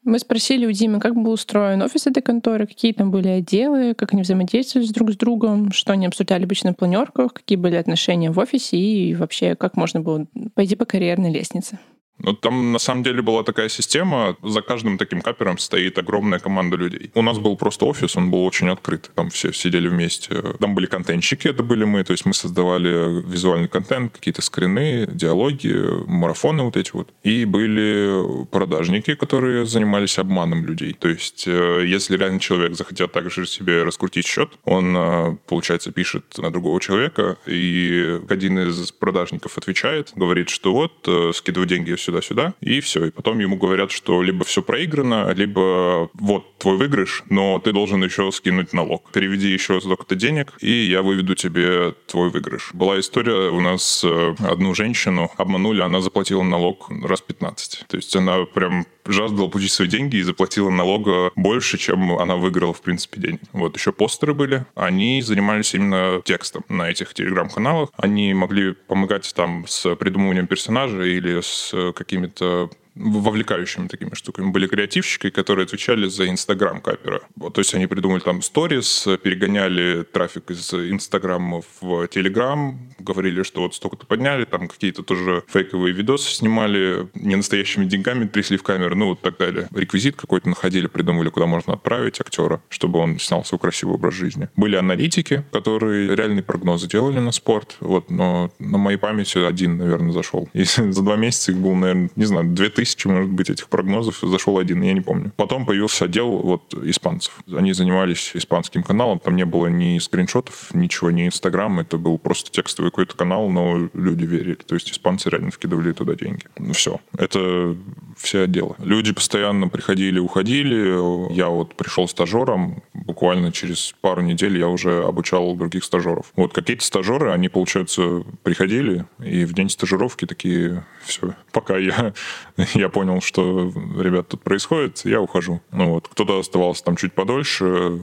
Мы 0.06 0.20
спросили 0.20 0.66
у 0.66 0.70
Димы, 0.70 1.00
как 1.00 1.16
был 1.16 1.32
устроен 1.32 1.82
офис 1.82 2.06
этой 2.06 2.22
конторы, 2.22 2.68
какие 2.68 2.92
там 2.92 3.10
были 3.10 3.26
отделы, 3.26 3.92
как 3.92 4.12
они 4.12 4.22
взаимодействовали 4.22 4.86
друг 4.86 5.10
с 5.10 5.16
другом, 5.16 5.72
что 5.72 5.92
они 5.92 6.06
обсуждали 6.06 6.44
обычно 6.44 6.70
на 6.70 6.74
планерках, 6.74 7.34
какие 7.34 7.58
были 7.58 7.74
отношения 7.74 8.30
в 8.30 8.38
офисе 8.38 8.76
и 8.76 9.16
вообще 9.16 9.56
как 9.56 9.76
можно 9.76 10.00
было 10.00 10.26
пойти 10.54 10.76
по 10.76 10.84
карьерной 10.84 11.32
лестнице. 11.32 11.80
Ну, 12.18 12.32
там 12.32 12.72
на 12.72 12.78
самом 12.78 13.02
деле 13.02 13.22
была 13.22 13.42
такая 13.42 13.68
система, 13.68 14.36
за 14.42 14.62
каждым 14.62 14.98
таким 14.98 15.20
капером 15.20 15.58
стоит 15.58 15.98
огромная 15.98 16.38
команда 16.38 16.76
людей. 16.76 17.10
У 17.14 17.22
нас 17.22 17.38
был 17.38 17.56
просто 17.56 17.84
офис, 17.84 18.16
он 18.16 18.30
был 18.30 18.44
очень 18.44 18.68
открытый, 18.68 19.10
там 19.14 19.30
все 19.30 19.52
сидели 19.52 19.88
вместе. 19.88 20.42
Там 20.58 20.74
были 20.74 20.86
контентщики, 20.86 21.48
это 21.48 21.62
были 21.62 21.84
мы, 21.84 22.04
то 22.04 22.12
есть 22.12 22.24
мы 22.24 22.32
создавали 22.32 23.22
визуальный 23.22 23.68
контент, 23.68 24.12
какие-то 24.12 24.42
скрины, 24.42 25.06
диалоги, 25.06 25.74
марафоны 26.06 26.62
вот 26.62 26.76
эти 26.76 26.90
вот. 26.92 27.12
И 27.22 27.44
были 27.44 28.44
продажники, 28.46 29.14
которые 29.14 29.66
занимались 29.66 30.18
обманом 30.18 30.64
людей. 30.64 30.94
То 30.94 31.08
есть 31.08 31.46
э, 31.46 31.84
если 31.86 32.16
реально 32.16 32.40
человек 32.40 32.76
захотел 32.76 33.08
также 33.08 33.46
себе 33.46 33.82
раскрутить 33.82 34.26
счет, 34.26 34.50
он, 34.64 34.96
э, 34.96 35.36
получается, 35.46 35.92
пишет 35.92 36.38
на 36.38 36.50
другого 36.50 36.80
человека, 36.80 37.36
и 37.46 38.20
один 38.28 38.58
из 38.58 38.92
продажников 38.92 39.58
отвечает, 39.58 40.12
говорит, 40.16 40.48
что 40.48 40.72
вот, 40.72 40.92
э, 41.06 41.32
скидывай 41.34 41.66
деньги 42.06 42.16
сюда-сюда, 42.16 42.54
и 42.60 42.80
все. 42.80 43.06
И 43.06 43.10
потом 43.10 43.38
ему 43.38 43.56
говорят, 43.56 43.90
что 43.90 44.22
либо 44.22 44.44
все 44.44 44.62
проиграно, 44.62 45.32
либо 45.34 46.08
вот 46.14 46.58
твой 46.58 46.76
выигрыш, 46.76 47.24
но 47.30 47.58
ты 47.58 47.72
должен 47.72 48.02
еще 48.04 48.30
скинуть 48.32 48.72
налог. 48.72 49.10
Переведи 49.12 49.48
еще 49.48 49.80
столько-то 49.80 50.14
денег, 50.14 50.52
и 50.60 50.70
я 50.70 51.02
выведу 51.02 51.34
тебе 51.34 51.94
твой 52.06 52.30
выигрыш. 52.30 52.70
Была 52.72 52.98
история, 52.98 53.50
у 53.50 53.60
нас 53.60 54.04
э, 54.04 54.34
одну 54.38 54.74
женщину 54.74 55.30
обманули, 55.36 55.80
она 55.82 56.00
заплатила 56.00 56.42
налог 56.42 56.90
раз 57.02 57.20
15. 57.20 57.84
То 57.88 57.96
есть 57.96 58.16
она 58.16 58.44
прям 58.44 58.86
жаждала 59.12 59.48
получить 59.48 59.72
свои 59.72 59.88
деньги 59.88 60.16
и 60.16 60.22
заплатила 60.22 60.70
налога 60.70 61.30
больше, 61.36 61.78
чем 61.78 62.18
она 62.18 62.36
выиграла, 62.36 62.72
в 62.72 62.82
принципе, 62.82 63.20
денег. 63.20 63.40
Вот 63.52 63.76
еще 63.76 63.92
постеры 63.92 64.34
были. 64.34 64.66
Они 64.74 65.22
занимались 65.22 65.74
именно 65.74 66.20
текстом 66.24 66.64
на 66.68 66.90
этих 66.90 67.14
телеграм-каналах. 67.14 67.90
Они 67.96 68.34
могли 68.34 68.72
помогать 68.72 69.32
там 69.34 69.64
с 69.66 69.94
придумыванием 69.96 70.46
персонажа 70.46 71.02
или 71.02 71.40
с 71.40 71.92
какими-то 71.94 72.70
вовлекающими 72.96 73.88
такими 73.88 74.14
штуками. 74.14 74.50
Были 74.50 74.66
креативщики, 74.66 75.30
которые 75.30 75.64
отвечали 75.64 76.08
за 76.08 76.28
Инстаграм 76.28 76.80
капера. 76.80 77.20
Вот, 77.36 77.54
то 77.54 77.60
есть 77.60 77.74
они 77.74 77.86
придумали 77.86 78.20
там 78.20 78.42
сторис, 78.42 79.06
перегоняли 79.22 80.02
трафик 80.04 80.50
из 80.50 80.72
Инстаграма 80.72 81.62
в 81.80 82.08
Телеграм, 82.08 82.78
говорили, 82.98 83.42
что 83.42 83.62
вот 83.62 83.74
столько-то 83.74 84.06
подняли, 84.06 84.44
там 84.44 84.68
какие-то 84.68 85.02
тоже 85.02 85.44
фейковые 85.48 85.92
видосы 85.92 86.34
снимали, 86.34 87.08
не 87.14 87.36
настоящими 87.36 87.84
деньгами 87.84 88.26
трясли 88.26 88.56
в 88.56 88.62
камеру, 88.62 88.96
ну 88.96 89.08
вот 89.08 89.20
так 89.20 89.36
далее. 89.38 89.68
Реквизит 89.74 90.16
какой-то 90.16 90.48
находили, 90.48 90.86
придумали, 90.86 91.28
куда 91.28 91.46
можно 91.46 91.74
отправить 91.74 92.20
актера, 92.20 92.62
чтобы 92.68 92.98
он 92.98 93.18
снял 93.18 93.44
свой 93.44 93.58
красивый 93.58 93.94
образ 93.94 94.14
жизни. 94.14 94.48
Были 94.56 94.76
аналитики, 94.76 95.44
которые 95.52 96.14
реальные 96.16 96.42
прогнозы 96.42 96.88
делали 96.88 97.18
на 97.18 97.32
спорт, 97.32 97.76
вот, 97.80 98.10
но 98.10 98.50
на 98.58 98.78
моей 98.78 98.98
памяти 98.98 99.38
один, 99.38 99.76
наверное, 99.76 100.12
зашел. 100.12 100.48
И 100.52 100.64
за 100.64 101.02
два 101.02 101.16
месяца 101.16 101.52
их 101.52 101.58
было, 101.58 101.74
наверное, 101.74 102.10
не 102.16 102.24
знаю, 102.24 102.46
две 102.46 102.70
тысячи 102.86 103.08
может 103.08 103.30
быть, 103.30 103.50
этих 103.50 103.68
прогнозов, 103.68 104.18
зашел 104.22 104.58
один, 104.58 104.82
я 104.82 104.92
не 104.92 105.00
помню. 105.00 105.32
Потом 105.36 105.66
появился 105.66 106.04
отдел 106.04 106.38
вот 106.38 106.74
испанцев. 106.74 107.38
Они 107.52 107.72
занимались 107.72 108.30
испанским 108.34 108.82
каналом, 108.82 109.18
там 109.18 109.36
не 109.36 109.44
было 109.44 109.66
ни 109.66 109.98
скриншотов, 109.98 110.74
ничего, 110.74 111.10
ни 111.10 111.26
Инстаграм, 111.26 111.80
это 111.80 111.98
был 111.98 112.18
просто 112.18 112.50
текстовый 112.50 112.90
какой-то 112.90 113.16
канал, 113.16 113.50
но 113.50 113.88
люди 113.92 114.24
верили. 114.24 114.54
То 114.54 114.74
есть 114.74 114.90
испанцы 114.92 115.30
реально 115.30 115.50
вкидывали 115.50 115.92
туда 115.92 116.14
деньги. 116.14 116.44
Ну 116.58 116.72
все, 116.72 117.00
это 117.18 117.76
все 118.16 118.42
отделы. 118.42 118.76
Люди 118.78 119.12
постоянно 119.12 119.68
приходили, 119.68 120.18
уходили. 120.18 121.32
Я 121.34 121.48
вот 121.48 121.74
пришел 121.74 122.08
стажером, 122.08 122.82
буквально 123.16 123.50
через 123.50 123.94
пару 124.02 124.20
недель 124.20 124.58
я 124.58 124.68
уже 124.68 125.02
обучал 125.02 125.56
других 125.56 125.84
стажеров. 125.84 126.32
Вот 126.36 126.52
какие-то 126.52 126.84
стажеры, 126.84 127.30
они, 127.32 127.48
получается, 127.48 128.24
приходили, 128.42 129.06
и 129.24 129.46
в 129.46 129.54
день 129.54 129.70
стажировки 129.70 130.26
такие, 130.26 130.84
все, 131.02 131.34
пока 131.50 131.78
я, 131.78 132.12
я 132.74 132.90
понял, 132.90 133.22
что, 133.22 133.72
ребят, 133.98 134.28
тут 134.28 134.42
происходит, 134.42 135.00
я 135.06 135.22
ухожу. 135.22 135.62
Ну 135.72 135.92
вот, 135.92 136.08
кто-то 136.08 136.38
оставался 136.38 136.84
там 136.84 136.96
чуть 136.96 137.14
подольше, 137.14 137.98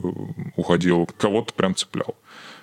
уходил, 0.56 1.08
кого-то 1.16 1.54
прям 1.54 1.76
цеплял. 1.76 2.16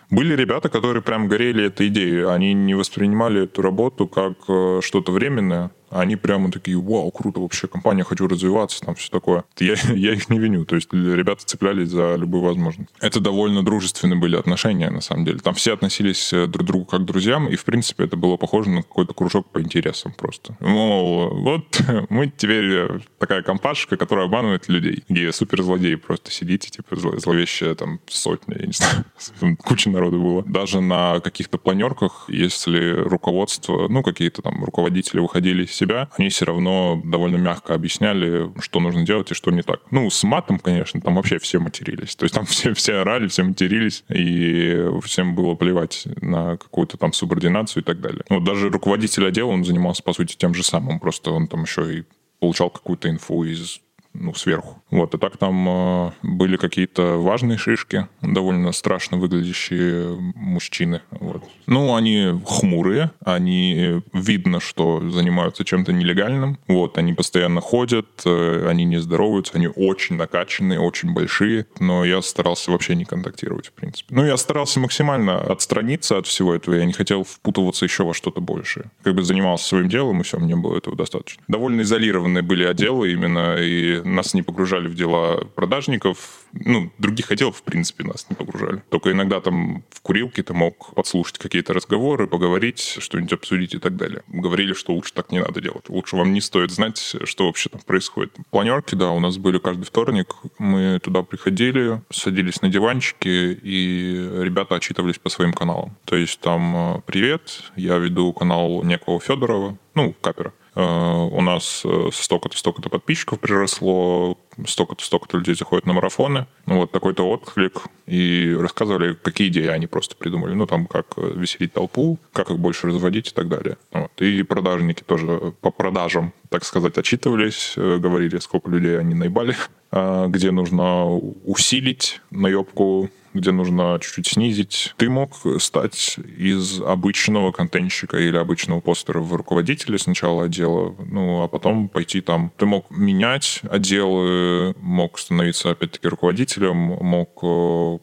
Были 0.10 0.36
ребята, 0.36 0.68
которые 0.68 1.02
прям 1.02 1.30
горели 1.30 1.68
этой 1.68 1.88
идеей. 1.88 2.26
Они 2.26 2.54
не 2.54 2.76
воспринимали 2.76 3.44
эту 3.44 3.62
работу 3.62 4.10
как 4.10 4.34
э, 4.50 4.82
что-то 4.84 5.14
временное, 5.14 5.72
Они 5.92 6.16
прямо 6.16 6.52
такие, 6.52 6.78
вау, 6.78 7.12
круто 7.12 7.42
вообще, 7.42 7.68
компания, 7.68 8.04
хочу 8.04 8.28
развиваться, 8.28 8.82
там 8.82 8.96
все 8.96 9.10
такое. 9.10 9.44
Я, 9.60 9.76
я 9.94 10.14
их 10.14 10.30
не 10.30 10.40
виню, 10.40 10.66
то 10.66 10.76
есть 10.76 10.92
ребята 10.92 11.46
цеплялись 11.46 11.90
за 11.90 12.16
любую 12.16 12.44
возможность. 12.44 12.90
Это 13.00 13.20
довольно 13.20 13.64
дружественные 13.64 14.18
были 14.18 14.36
отношения, 14.36 14.90
на 14.90 15.02
самом 15.02 15.26
деле. 15.26 15.40
Там 15.40 15.54
все 15.54 15.74
относились 15.74 16.32
э, 16.34 16.48
друг 16.48 16.66
к 16.66 16.68
другу 16.68 16.86
как 16.86 17.02
к 17.02 17.06
друзьям, 17.06 17.48
и, 17.48 17.56
в 17.56 17.66
принципе, 17.66 18.06
это 18.06 18.16
было 18.16 18.38
похоже 18.38 18.70
на 18.70 18.84
какой-то 18.84 19.14
кружок 19.14 19.50
по 19.52 19.62
интересам 19.62 20.14
просто. 20.14 20.56
Мол, 20.60 21.30
вот 21.34 21.82
мы 22.10 22.32
теперь 22.36 22.72
э, 22.72 23.00
такая 23.20 23.42
компашка, 23.44 23.98
которая 23.98 24.26
обманывает 24.26 24.70
людей, 24.70 25.04
где 25.10 25.32
суперзлодеи 25.32 25.96
просто 25.96 26.32
сидите, 26.32 26.70
типа 26.70 26.96
зловещая 26.96 27.76
там 27.76 28.00
сотня, 28.08 28.58
я 28.60 28.66
не 28.66 28.74
знаю, 29.40 29.58
куча 29.58 29.90
народу 29.90 30.22
было. 30.22 30.44
Даже 30.44 30.82
на 30.82 31.20
каких-то 31.20 31.58
планерках, 31.58 32.26
если 32.28 32.92
руководство, 32.92 33.88
ну, 33.88 34.04
какие-то 34.04 34.42
там 34.42 34.64
руководители 34.64 35.20
выходили 35.20 35.66
себя, 35.82 36.10
они 36.18 36.30
все 36.30 36.46
равно 36.46 37.02
довольно 37.04 37.38
мягко 37.38 37.74
объясняли, 37.74 38.52
что 38.60 38.80
нужно 38.80 39.06
делать 39.06 39.32
и 39.32 39.34
что 39.34 39.52
не 39.52 39.62
так. 39.62 39.82
Ну, 39.92 40.10
с 40.10 40.24
матом, 40.24 40.60
конечно, 40.60 41.02
там 41.02 41.16
вообще 41.16 41.40
все 41.40 41.60
матерились. 41.60 42.16
То 42.16 42.24
есть 42.26 42.36
там 42.36 42.46
все, 42.52 42.74
все 42.74 42.96
орали, 42.96 43.28
все 43.28 43.44
матерились, 43.44 44.04
и 44.10 44.88
всем 45.04 45.36
было 45.36 45.56
плевать 45.56 46.08
на 46.22 46.58
какую-то 46.58 46.98
там 46.98 47.14
субординацию 47.14 47.84
и 47.84 47.86
так 47.86 48.00
далее. 48.02 48.24
Ну, 48.30 48.40
даже 48.40 48.70
руководитель 48.70 49.28
отдела, 49.28 49.50
он 49.50 49.66
занимался, 49.66 50.04
по 50.04 50.14
сути, 50.14 50.36
тем 50.36 50.54
же 50.54 50.64
самым, 50.64 51.00
просто 51.00 51.32
он 51.32 51.48
там 51.48 51.64
еще 51.64 52.00
и 52.00 52.04
получал 52.40 52.70
какую-то 52.70 53.10
инфу 53.10 53.44
из 53.44 53.80
ну, 54.14 54.34
сверху. 54.34 54.82
Вот, 54.90 55.14
и 55.14 55.18
так 55.18 55.38
там 55.38 55.68
э, 55.68 56.12
были 56.24 56.58
какие-то 56.58 57.18
важные 57.18 57.58
шишки, 57.58 58.08
довольно 58.22 58.72
страшно 58.72 59.18
выглядящие 59.18 60.18
мужчины. 60.36 61.02
Вот. 61.12 61.44
Ну, 61.68 61.96
они 61.96 62.40
хмурые, 62.46 63.12
они 63.24 64.02
видно, 64.14 64.60
что 64.60 65.10
занимаются 65.10 65.64
чем-то 65.64 65.94
нелегальным. 65.94 66.58
Вот, 66.68 66.98
они 66.98 67.14
постоянно 67.14 67.62
ходят, 67.62 68.08
э, 68.26 68.68
они 68.68 68.84
не 68.84 68.98
здороваются, 68.98 69.54
они 69.56 69.68
очень 69.68 70.18
накачанные, 70.18 70.80
очень 70.80 71.14
большие, 71.14 71.68
но 71.80 72.04
я 72.04 72.22
старался 72.22 72.72
вообще 72.72 72.96
не 72.96 73.06
контактировать, 73.06 73.68
в 73.68 73.74
принципе. 73.74 74.14
Ну, 74.14 74.26
я 74.26 74.38
старался 74.38 74.80
максимально 74.80 75.40
отстраниться 75.40 76.18
от 76.18 76.28
всего 76.28 76.54
этого, 76.54 76.76
я 76.76 76.86
не 76.86 76.94
хотел 76.94 77.24
впутываться 77.24 77.86
еще 77.86 78.04
во 78.04 78.14
что-то 78.14 78.42
большее. 78.42 78.92
Как 79.04 79.16
бы 79.16 79.24
занимался 79.24 79.68
своим 79.68 79.88
делом, 79.88 80.22
и 80.22 80.24
все, 80.24 80.38
мне 80.38 80.56
было 80.56 80.78
этого 80.78 80.96
достаточно. 80.96 81.42
Довольно 81.48 81.82
изолированные 81.82 82.42
были 82.42 82.64
отделы 82.64 83.12
именно, 83.12 83.56
и 83.56 84.01
нас 84.04 84.34
не 84.34 84.42
погружали 84.42 84.88
в 84.88 84.96
дела 84.96 85.44
продажников. 85.56 86.46
Ну, 86.54 86.92
других 86.98 87.32
отделов, 87.32 87.58
в 87.58 87.64
принципе, 87.64 88.04
нас 88.04 88.28
не 88.30 88.36
погружали. 88.36 88.84
Только 88.90 89.12
иногда 89.12 89.40
там 89.40 89.84
в 89.90 90.02
курилке 90.02 90.44
ты 90.44 90.54
мог 90.54 90.94
подслушать 90.94 91.38
какие-то 91.38 91.74
разговоры, 91.74 92.28
поговорить, 92.28 92.98
что-нибудь 93.00 93.34
обсудить 93.34 93.74
и 93.74 93.80
так 93.80 93.96
далее. 93.96 94.24
Говорили, 94.28 94.74
что 94.74 94.94
лучше 94.94 95.14
так 95.14 95.32
не 95.32 95.40
надо 95.40 95.62
делать. 95.62 95.90
Лучше 95.90 96.16
вам 96.16 96.34
не 96.34 96.42
стоит 96.42 96.72
знать, 96.72 97.16
что 97.24 97.46
вообще 97.46 97.70
там 97.70 97.82
происходит. 97.82 98.36
Планерки, 98.50 98.96
да, 98.96 99.12
у 99.12 99.20
нас 99.20 99.38
были 99.38 99.58
каждый 99.58 99.86
вторник. 99.86 100.36
Мы 100.58 101.00
туда 101.00 101.24
приходили, 101.24 102.02
садились 102.10 102.62
на 102.62 102.70
диванчики, 102.70 103.60
и 103.62 104.30
ребята 104.42 104.76
отчитывались 104.76 105.20
по 105.20 105.30
своим 105.30 105.54
каналам. 105.54 105.96
То 106.06 106.16
есть 106.16 106.40
там 106.40 106.96
э, 106.96 107.02
«Привет, 107.06 107.64
я 107.76 107.98
веду 107.98 108.34
канал 108.34 108.84
некого 108.84 109.20
Федорова», 109.20 109.78
ну, 109.94 110.16
капера. 110.22 110.54
Э, 110.74 111.28
у 111.32 111.42
нас 111.42 111.82
э, 111.84 112.10
столько-то, 112.14 112.58
столько-то 112.58 112.90
подписчиков 112.90 113.40
приросло, 113.40 114.38
столько-то, 114.66 115.04
столько-то 115.04 115.38
людей 115.38 115.56
заходят 115.56 115.86
на 115.86 115.94
марафоны. 115.94 116.48
Ну, 116.66 116.78
вот 116.78 116.92
такой-то 116.92 117.30
отклик. 117.30 117.84
И 118.08 118.56
рассказывали, 118.58 119.14
какие 119.14 119.50
идеи 119.50 119.68
они 119.68 119.88
просто 119.88 120.16
придумали. 120.16 120.54
Ну, 120.54 120.66
там, 120.68 120.86
как 120.86 121.18
веселить 121.18 121.74
толпу, 121.74 122.20
как 122.32 122.52
их 122.52 122.60
больше 122.60 122.88
разводить 122.88 123.30
и 123.30 123.34
так 123.34 123.50
далее. 123.50 123.78
Вот. 123.92 124.12
И 124.22 124.44
продажники 124.44 125.04
тоже 125.04 125.54
по 125.62 125.72
продажам, 125.72 126.34
так 126.50 126.64
сказать, 126.64 126.98
отчитывались, 126.98 127.74
э, 127.76 127.98
говорили, 127.98 128.38
сколько 128.40 128.70
людей 128.70 128.98
они 128.98 129.14
наебали, 129.14 129.56
где 130.30 130.52
нужно 130.52 131.06
усилить 131.46 132.22
наебку 132.30 133.10
где 133.34 133.52
нужно 133.52 133.98
чуть-чуть 134.02 134.28
снизить. 134.28 134.94
Ты 134.98 135.10
мог 135.10 135.34
стать 135.60 136.18
из 136.38 136.82
обычного 136.82 137.52
контентщика 137.52 138.18
или 138.18 138.38
обычного 138.38 138.82
постера 138.82 139.20
в 139.20 139.34
руководителя 139.34 139.98
сначала 139.98 140.48
отдела, 140.62 140.96
ну, 141.10 141.44
а 141.44 141.48
потом 141.48 141.90
пойти 141.90 142.22
там. 142.22 142.52
Ты 142.58 142.66
мог 142.66 142.90
менять 142.90 143.62
отделы, 143.70 144.76
мог 144.80 145.18
становиться, 145.18 145.72
опять-таки, 145.72 146.08
руководителем, 146.08 146.76
мог 146.76 147.40
э, 147.44 147.98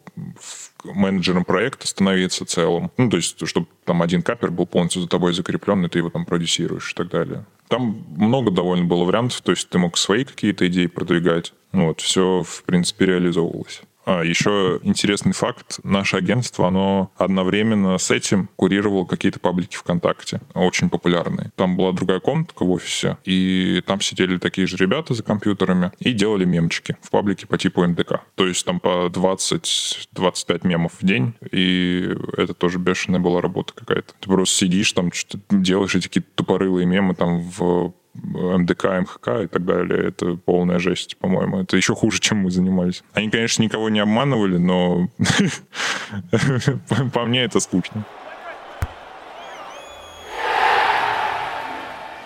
менеджером 0.85 1.45
проекта 1.45 1.87
становиться 1.87 2.45
целым. 2.45 2.91
Ну, 2.97 3.11
то 3.11 3.17
есть, 3.17 3.47
чтобы 3.47 3.67
там 3.85 4.03
один 4.03 4.23
капер 4.23 4.51
был 4.51 4.67
полностью 4.67 5.03
за 5.03 5.09
тобой 5.09 5.33
закреплен, 5.33 5.85
и 5.85 5.89
ты 5.89 5.99
его 5.99 6.11
там 6.11 6.25
продюсируешь 6.25 6.93
и 6.93 6.95
так 6.95 7.09
далее. 7.09 7.45
Там 7.69 8.05
много 8.17 8.51
довольно 8.51 8.85
было 8.85 9.05
вариантов, 9.05 9.41
то 9.43 9.53
есть 9.53 9.69
ты 9.69 9.79
мог 9.79 9.97
свои 9.97 10.25
какие-то 10.25 10.67
идеи 10.69 10.87
продвигать. 10.87 11.53
Вот, 11.73 12.01
все, 12.01 12.43
в 12.43 12.65
принципе, 12.65 13.07
реализовывалось. 13.07 13.83
А, 14.09 14.23
еще 14.23 14.81
интересный 14.85 15.35
факт. 15.35 15.81
Наше 15.85 16.17
агентство, 16.17 16.67
оно 16.67 17.13
одновременно 17.19 17.99
с 17.99 18.11
этим 18.11 18.49
курировало 18.57 19.05
какие-то 19.05 19.39
паблики 19.39 19.77
ВКонтакте, 19.77 20.41
очень 20.55 20.89
популярные. 20.89 21.53
Там 21.57 21.77
была 21.77 21.93
другая 21.93 22.19
комнатка 22.19 22.65
в 22.65 22.71
офисе, 22.71 23.19
и 23.27 23.83
там 23.87 24.01
сидели 24.01 24.39
такие 24.39 24.67
же 24.67 24.79
ребята 24.79 25.13
за 25.13 25.23
компьютерами 25.23 25.93
и 25.99 26.13
делали 26.13 26.47
мемчики 26.47 26.97
в 27.03 27.11
паблике 27.11 27.47
по 27.47 27.59
типу 27.59 27.85
МДК. 27.87 28.23
То 28.35 28.47
есть 28.47 28.65
там 28.65 28.81
по 28.81 29.09
20-25 29.09 30.67
мемов 30.67 30.93
в 30.99 31.05
день, 31.05 31.35
и 31.53 32.09
это 32.39 32.55
тоже 32.55 32.79
бешеная 32.79 33.21
была 33.21 33.43
работа 33.43 33.75
какая-то. 33.75 34.15
Ты 34.21 34.31
просто 34.31 34.57
сидишь 34.57 34.91
там, 34.93 35.13
что-то 35.13 35.43
делаешь 35.51 35.95
эти 35.95 36.05
какие-то 36.05 36.31
тупорылые 36.35 36.87
мемы 36.87 37.15
там 37.15 37.41
в 37.41 37.93
МДК, 38.23 38.85
МХК 39.01 39.29
и 39.45 39.47
так 39.47 39.65
далее. 39.65 40.09
Это 40.09 40.37
полная 40.37 40.79
жесть, 40.79 41.17
по-моему. 41.19 41.61
Это 41.61 41.77
еще 41.77 41.95
хуже, 41.95 42.21
чем 42.21 42.39
мы 42.39 42.51
занимались. 42.51 43.03
Они, 43.13 43.31
конечно, 43.31 43.63
никого 43.63 43.89
не 43.89 44.01
обманывали, 44.01 44.59
но 44.59 45.09
по 47.13 47.25
мне 47.25 47.45
это 47.45 47.61
скучно. 47.61 48.05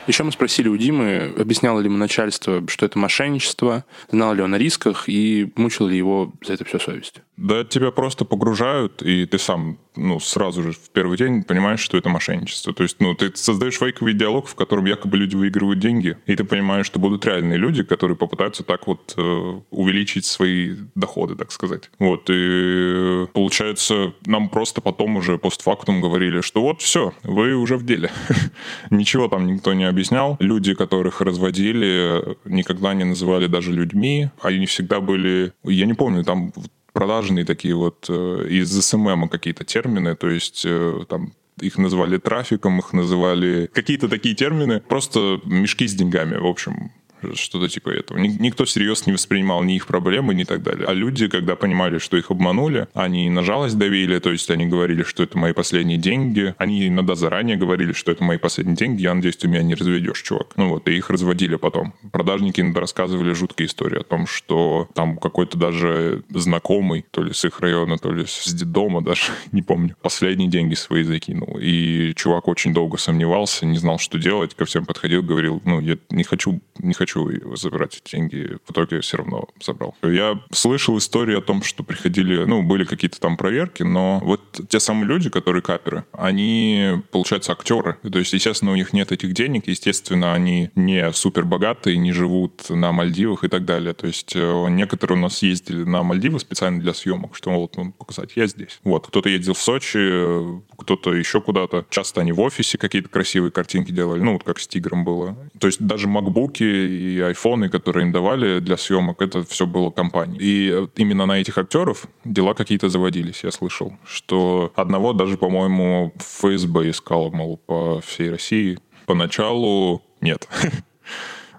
Еще 0.06 0.24
мы 0.24 0.32
спросили 0.32 0.68
у 0.68 0.76
Димы, 0.76 1.32
объясняло 1.38 1.78
ли 1.80 1.86
ему 1.86 1.96
начальство, 1.96 2.62
что 2.68 2.86
это 2.86 2.98
мошенничество, 2.98 3.84
знал 4.10 4.34
ли 4.34 4.42
он 4.42 4.54
о 4.54 4.58
рисках 4.58 5.08
и 5.08 5.52
мучил 5.56 5.86
ли 5.86 5.96
его 5.96 6.32
за 6.44 6.54
это 6.54 6.64
все 6.64 6.78
совесть. 6.78 7.22
Да 7.36 7.64
тебя 7.64 7.90
просто 7.90 8.24
погружают, 8.24 9.02
и 9.02 9.26
ты 9.26 9.38
сам 9.38 9.78
ну, 9.96 10.20
сразу 10.20 10.62
же 10.62 10.72
в 10.72 10.90
первый 10.90 11.18
день 11.18 11.42
понимаешь, 11.42 11.80
что 11.80 11.98
это 11.98 12.08
мошенничество. 12.08 12.72
То 12.72 12.82
есть, 12.82 12.96
ну, 13.00 13.14
ты 13.14 13.30
создаешь 13.34 13.78
фейковый 13.78 14.14
диалог, 14.14 14.46
в 14.46 14.54
котором 14.54 14.86
якобы 14.86 15.16
люди 15.16 15.36
выигрывают 15.36 15.78
деньги, 15.78 16.16
и 16.26 16.36
ты 16.36 16.44
понимаешь, 16.44 16.86
что 16.86 16.98
будут 16.98 17.26
реальные 17.26 17.58
люди, 17.58 17.82
которые 17.82 18.16
попытаются 18.16 18.62
так 18.62 18.86
вот 18.86 19.14
э, 19.16 19.60
увеличить 19.70 20.24
свои 20.24 20.76
доходы, 20.94 21.36
так 21.36 21.52
сказать. 21.52 21.90
Вот, 21.98 22.28
и 22.30 23.26
получается, 23.32 24.14
нам 24.26 24.48
просто 24.48 24.80
потом 24.80 25.16
уже 25.16 25.38
постфактум 25.38 26.00
говорили, 26.00 26.40
что 26.40 26.62
вот 26.62 26.80
все, 26.80 27.12
вы 27.22 27.54
уже 27.54 27.76
в 27.76 27.84
деле. 27.84 28.10
Ничего 28.90 29.28
там 29.28 29.46
никто 29.46 29.74
не 29.74 29.84
объяснял. 29.92 30.36
Люди, 30.40 30.74
которых 30.74 31.20
разводили, 31.20 32.36
никогда 32.44 32.94
не 32.94 33.04
называли 33.04 33.46
даже 33.46 33.72
людьми. 33.72 34.30
Они 34.42 34.66
всегда 34.66 35.00
были... 35.00 35.52
Я 35.64 35.86
не 35.86 35.94
помню, 35.94 36.24
там 36.24 36.52
продажные 36.92 37.44
такие 37.44 37.74
вот 37.74 38.06
э, 38.08 38.46
из 38.50 38.70
SMM 38.70 39.28
какие-то 39.28 39.64
термины, 39.64 40.14
то 40.14 40.28
есть 40.28 40.64
э, 40.66 41.04
там 41.08 41.32
их 41.60 41.78
называли 41.78 42.18
трафиком, 42.18 42.78
их 42.78 42.92
называли 42.92 43.70
какие-то 43.72 44.08
такие 44.08 44.34
термины, 44.34 44.80
просто 44.80 45.40
мешки 45.44 45.86
с 45.86 45.94
деньгами, 45.94 46.36
в 46.36 46.46
общем, 46.46 46.92
что-то 47.34 47.68
типа 47.68 47.90
этого. 47.90 48.18
Никто 48.18 48.64
всерьез 48.64 49.06
не 49.06 49.12
воспринимал 49.12 49.62
ни 49.62 49.76
их 49.76 49.86
проблемы, 49.86 50.34
ни 50.34 50.44
так 50.44 50.62
далее. 50.62 50.86
А 50.86 50.92
люди, 50.92 51.28
когда 51.28 51.56
понимали, 51.56 51.98
что 51.98 52.16
их 52.16 52.30
обманули, 52.30 52.88
они 52.94 53.30
на 53.30 53.42
жалость 53.42 53.78
давили, 53.78 54.18
то 54.18 54.30
есть 54.30 54.50
они 54.50 54.66
говорили, 54.66 55.02
что 55.02 55.22
это 55.22 55.38
мои 55.38 55.52
последние 55.52 55.98
деньги. 55.98 56.54
Они 56.58 56.88
иногда 56.88 57.14
заранее 57.14 57.56
говорили, 57.56 57.92
что 57.92 58.12
это 58.12 58.24
мои 58.24 58.38
последние 58.38 58.76
деньги, 58.76 59.02
я 59.02 59.14
надеюсь, 59.14 59.36
ты 59.36 59.48
меня 59.48 59.62
не 59.62 59.74
разведешь, 59.74 60.22
чувак. 60.22 60.52
Ну 60.56 60.68
вот, 60.68 60.88
и 60.88 60.96
их 60.96 61.10
разводили 61.10 61.56
потом. 61.56 61.94
Продажники 62.12 62.60
иногда 62.60 62.80
рассказывали 62.80 63.32
жуткие 63.32 63.66
истории 63.66 64.00
о 64.00 64.04
том, 64.04 64.26
что 64.26 64.88
там 64.94 65.16
какой-то 65.18 65.58
даже 65.58 66.22
знакомый, 66.30 67.04
то 67.10 67.22
ли 67.22 67.32
с 67.32 67.44
их 67.44 67.60
района, 67.60 67.98
то 67.98 68.12
ли 68.12 68.24
с 68.26 68.52
детдома 68.52 69.02
даже, 69.02 69.32
не 69.52 69.62
помню, 69.62 69.96
последние 70.02 70.48
деньги 70.48 70.74
свои 70.74 71.02
закинул. 71.02 71.58
И 71.60 72.12
чувак 72.14 72.48
очень 72.48 72.72
долго 72.72 72.98
сомневался, 72.98 73.66
не 73.66 73.78
знал, 73.78 73.98
что 73.98 74.18
делать, 74.18 74.54
ко 74.54 74.64
всем 74.64 74.84
подходил, 74.84 75.22
говорил, 75.22 75.60
ну, 75.64 75.80
я 75.80 75.96
не 76.10 76.24
хочу, 76.24 76.60
не 76.78 76.94
хочу 76.94 77.11
хочу 77.12 77.56
забирать 77.56 78.00
эти 78.02 78.16
деньги. 78.16 78.56
В 78.66 78.72
итоге 78.72 79.00
все 79.00 79.18
равно 79.18 79.48
забрал. 79.62 79.94
Я 80.02 80.40
слышал 80.52 80.96
истории 80.98 81.36
о 81.36 81.40
том, 81.40 81.62
что 81.62 81.82
приходили, 81.82 82.44
ну, 82.44 82.62
были 82.62 82.84
какие-то 82.84 83.20
там 83.20 83.36
проверки, 83.36 83.82
но 83.82 84.20
вот 84.22 84.60
те 84.68 84.80
самые 84.80 85.06
люди, 85.06 85.30
которые 85.30 85.62
каперы, 85.62 86.04
они, 86.12 87.02
получается, 87.10 87.52
актеры. 87.52 87.96
То 88.10 88.18
есть, 88.18 88.32
естественно, 88.32 88.72
у 88.72 88.76
них 88.76 88.92
нет 88.92 89.12
этих 89.12 89.32
денег, 89.32 89.66
естественно, 89.66 90.34
они 90.34 90.70
не 90.74 91.12
супер 91.12 91.44
богатые, 91.44 91.96
не 91.96 92.12
живут 92.12 92.68
на 92.70 92.92
Мальдивах 92.92 93.44
и 93.44 93.48
так 93.48 93.64
далее. 93.64 93.94
То 93.94 94.06
есть 94.06 94.32
э, 94.34 94.66
некоторые 94.70 95.18
у 95.18 95.20
нас 95.20 95.42
ездили 95.42 95.84
на 95.84 96.02
Мальдивы 96.02 96.38
специально 96.40 96.80
для 96.80 96.94
съемок, 96.94 97.36
что 97.36 97.50
вот 97.50 97.76
ну, 97.76 97.92
показать, 97.92 98.32
я 98.36 98.46
здесь. 98.46 98.80
Вот, 98.84 99.06
кто-то 99.06 99.28
ездил 99.28 99.54
в 99.54 99.58
Сочи, 99.58 100.62
кто-то 100.78 101.14
еще 101.14 101.40
куда-то. 101.40 101.84
Часто 101.90 102.20
они 102.20 102.32
в 102.32 102.40
офисе 102.40 102.78
какие-то 102.78 103.08
красивые 103.08 103.50
картинки 103.50 103.92
делали, 103.92 104.20
ну, 104.20 104.34
вот 104.34 104.44
как 104.44 104.58
с 104.58 104.66
Тигром 104.66 105.04
было. 105.04 105.36
То 105.58 105.66
есть 105.66 105.80
даже 105.80 106.08
макбуки 106.08 107.01
и 107.02 107.20
айфоны, 107.20 107.68
которые 107.68 108.06
им 108.06 108.12
давали 108.12 108.60
для 108.60 108.76
съемок, 108.76 109.20
это 109.22 109.42
все 109.44 109.66
было 109.66 109.90
компанией. 109.90 110.38
И 110.40 110.88
именно 110.96 111.26
на 111.26 111.40
этих 111.40 111.58
актеров 111.58 112.06
дела 112.24 112.54
какие-то 112.54 112.88
заводились, 112.88 113.44
я 113.44 113.50
слышал. 113.50 113.92
Что 114.04 114.72
одного 114.76 115.12
даже, 115.12 115.36
по-моему, 115.36 116.12
ФСБ 116.18 116.90
искал, 116.90 117.30
мол, 117.30 117.58
по 117.58 118.00
всей 118.00 118.30
России. 118.30 118.78
Поначалу 119.06 120.02
нет. 120.20 120.48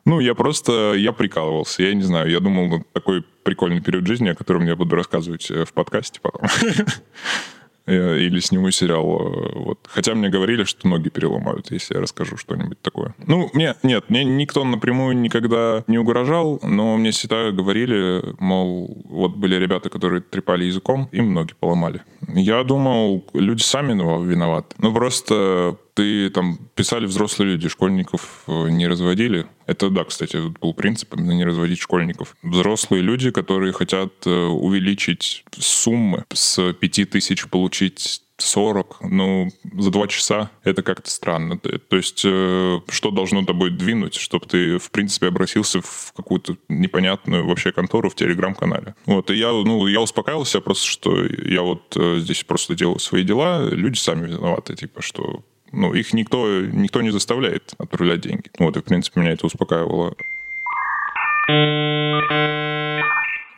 Ну, 0.05 0.19
я 0.19 0.35
просто, 0.35 0.95
я 0.95 1.13
прикалывался, 1.13 1.83
я 1.83 1.93
не 1.93 2.01
знаю, 2.01 2.29
я 2.29 2.41
думал, 2.41 2.83
такой 2.91 3.23
прикольный 3.43 3.79
период 3.79 4.05
жизни, 4.05 4.27
о 4.27 4.35
котором 4.35 4.65
я 4.65 4.75
буду 4.75 4.97
рассказывать 4.97 5.49
э, 5.49 5.63
в 5.63 5.71
подкасте 5.71 6.19
потом. 6.21 6.41
Э, 7.85 8.17
или 8.17 8.39
сниму 8.39 8.71
сериал. 8.71 9.05
Э, 9.05 9.59
вот. 9.59 9.79
Хотя 9.89 10.15
мне 10.15 10.29
говорили, 10.29 10.63
что 10.63 10.87
ноги 10.87 11.09
переломают, 11.09 11.69
если 11.71 11.95
я 11.95 12.01
расскажу 12.01 12.37
что-нибудь 12.37 12.81
такое. 12.81 13.13
Ну, 13.27 13.49
мне, 13.53 13.75
нет, 13.83 14.09
мне 14.09 14.23
никто 14.23 14.63
напрямую 14.63 15.17
никогда 15.17 15.83
не 15.87 15.97
угрожал, 15.97 16.59
но 16.63 16.95
мне 16.95 17.11
всегда 17.11 17.51
говорили, 17.51 18.23
мол, 18.39 19.03
вот 19.03 19.35
были 19.35 19.55
ребята, 19.55 19.89
которые 19.89 20.21
трепали 20.21 20.63
языком, 20.63 21.09
им 21.11 21.33
ноги 21.33 21.53
поломали. 21.59 22.03
Я 22.29 22.63
думал, 22.63 23.25
люди 23.33 23.61
сами 23.61 23.93
виноваты. 23.93 24.75
Ну, 24.77 24.93
просто 24.93 25.77
ты 25.93 26.29
там 26.29 26.57
писали 26.75 27.05
взрослые 27.05 27.53
люди, 27.53 27.69
школьников 27.69 28.43
э, 28.47 28.69
не 28.69 28.87
разводили. 28.87 29.45
Это, 29.65 29.89
да, 29.89 30.03
кстати, 30.03 30.37
был 30.59 30.73
принцип 30.73 31.13
именно 31.15 31.31
не 31.31 31.45
разводить 31.45 31.79
школьников. 31.79 32.35
Взрослые 32.41 33.01
люди, 33.01 33.31
которые 33.31 33.73
хотят 33.73 34.11
э, 34.25 34.29
увеличить 34.29 35.45
суммы 35.57 36.25
с 36.33 36.73
5 36.73 37.09
тысяч 37.09 37.47
получить 37.47 38.21
40, 38.37 38.97
ну, 39.03 39.49
за 39.77 39.91
два 39.91 40.07
часа 40.07 40.49
это 40.63 40.81
как-то 40.81 41.09
странно. 41.09 41.59
То 41.59 41.95
есть, 41.95 42.23
э, 42.25 42.79
что 42.89 43.11
должно 43.11 43.45
тобой 43.45 43.69
двинуть, 43.69 44.15
чтобы 44.15 44.47
ты, 44.47 44.79
в 44.79 44.89
принципе, 44.89 45.27
обратился 45.27 45.81
в 45.81 46.11
какую-то 46.15 46.57
непонятную 46.67 47.45
вообще 47.45 47.71
контору 47.71 48.09
в 48.09 48.15
Телеграм-канале. 48.15 48.95
Вот, 49.05 49.29
и 49.29 49.35
я, 49.35 49.51
ну, 49.51 49.85
я 49.85 50.01
успокаивался 50.01 50.59
просто, 50.59 50.87
что 50.87 51.23
я 51.23 51.61
вот 51.61 51.95
здесь 51.95 52.43
просто 52.43 52.73
делаю 52.73 52.99
свои 52.99 53.23
дела, 53.23 53.69
люди 53.69 53.99
сами 53.99 54.27
виноваты, 54.27 54.75
типа, 54.75 55.03
что 55.03 55.43
ну, 55.73 55.93
их 55.93 56.13
никто, 56.13 56.61
никто 56.61 57.01
не 57.01 57.09
заставляет 57.09 57.73
отправлять 57.77 58.21
деньги. 58.21 58.49
Вот, 58.59 58.77
и, 58.77 58.79
в 58.79 58.83
принципе, 58.83 59.19
меня 59.19 59.31
это 59.31 59.45
успокаивало. 59.45 60.15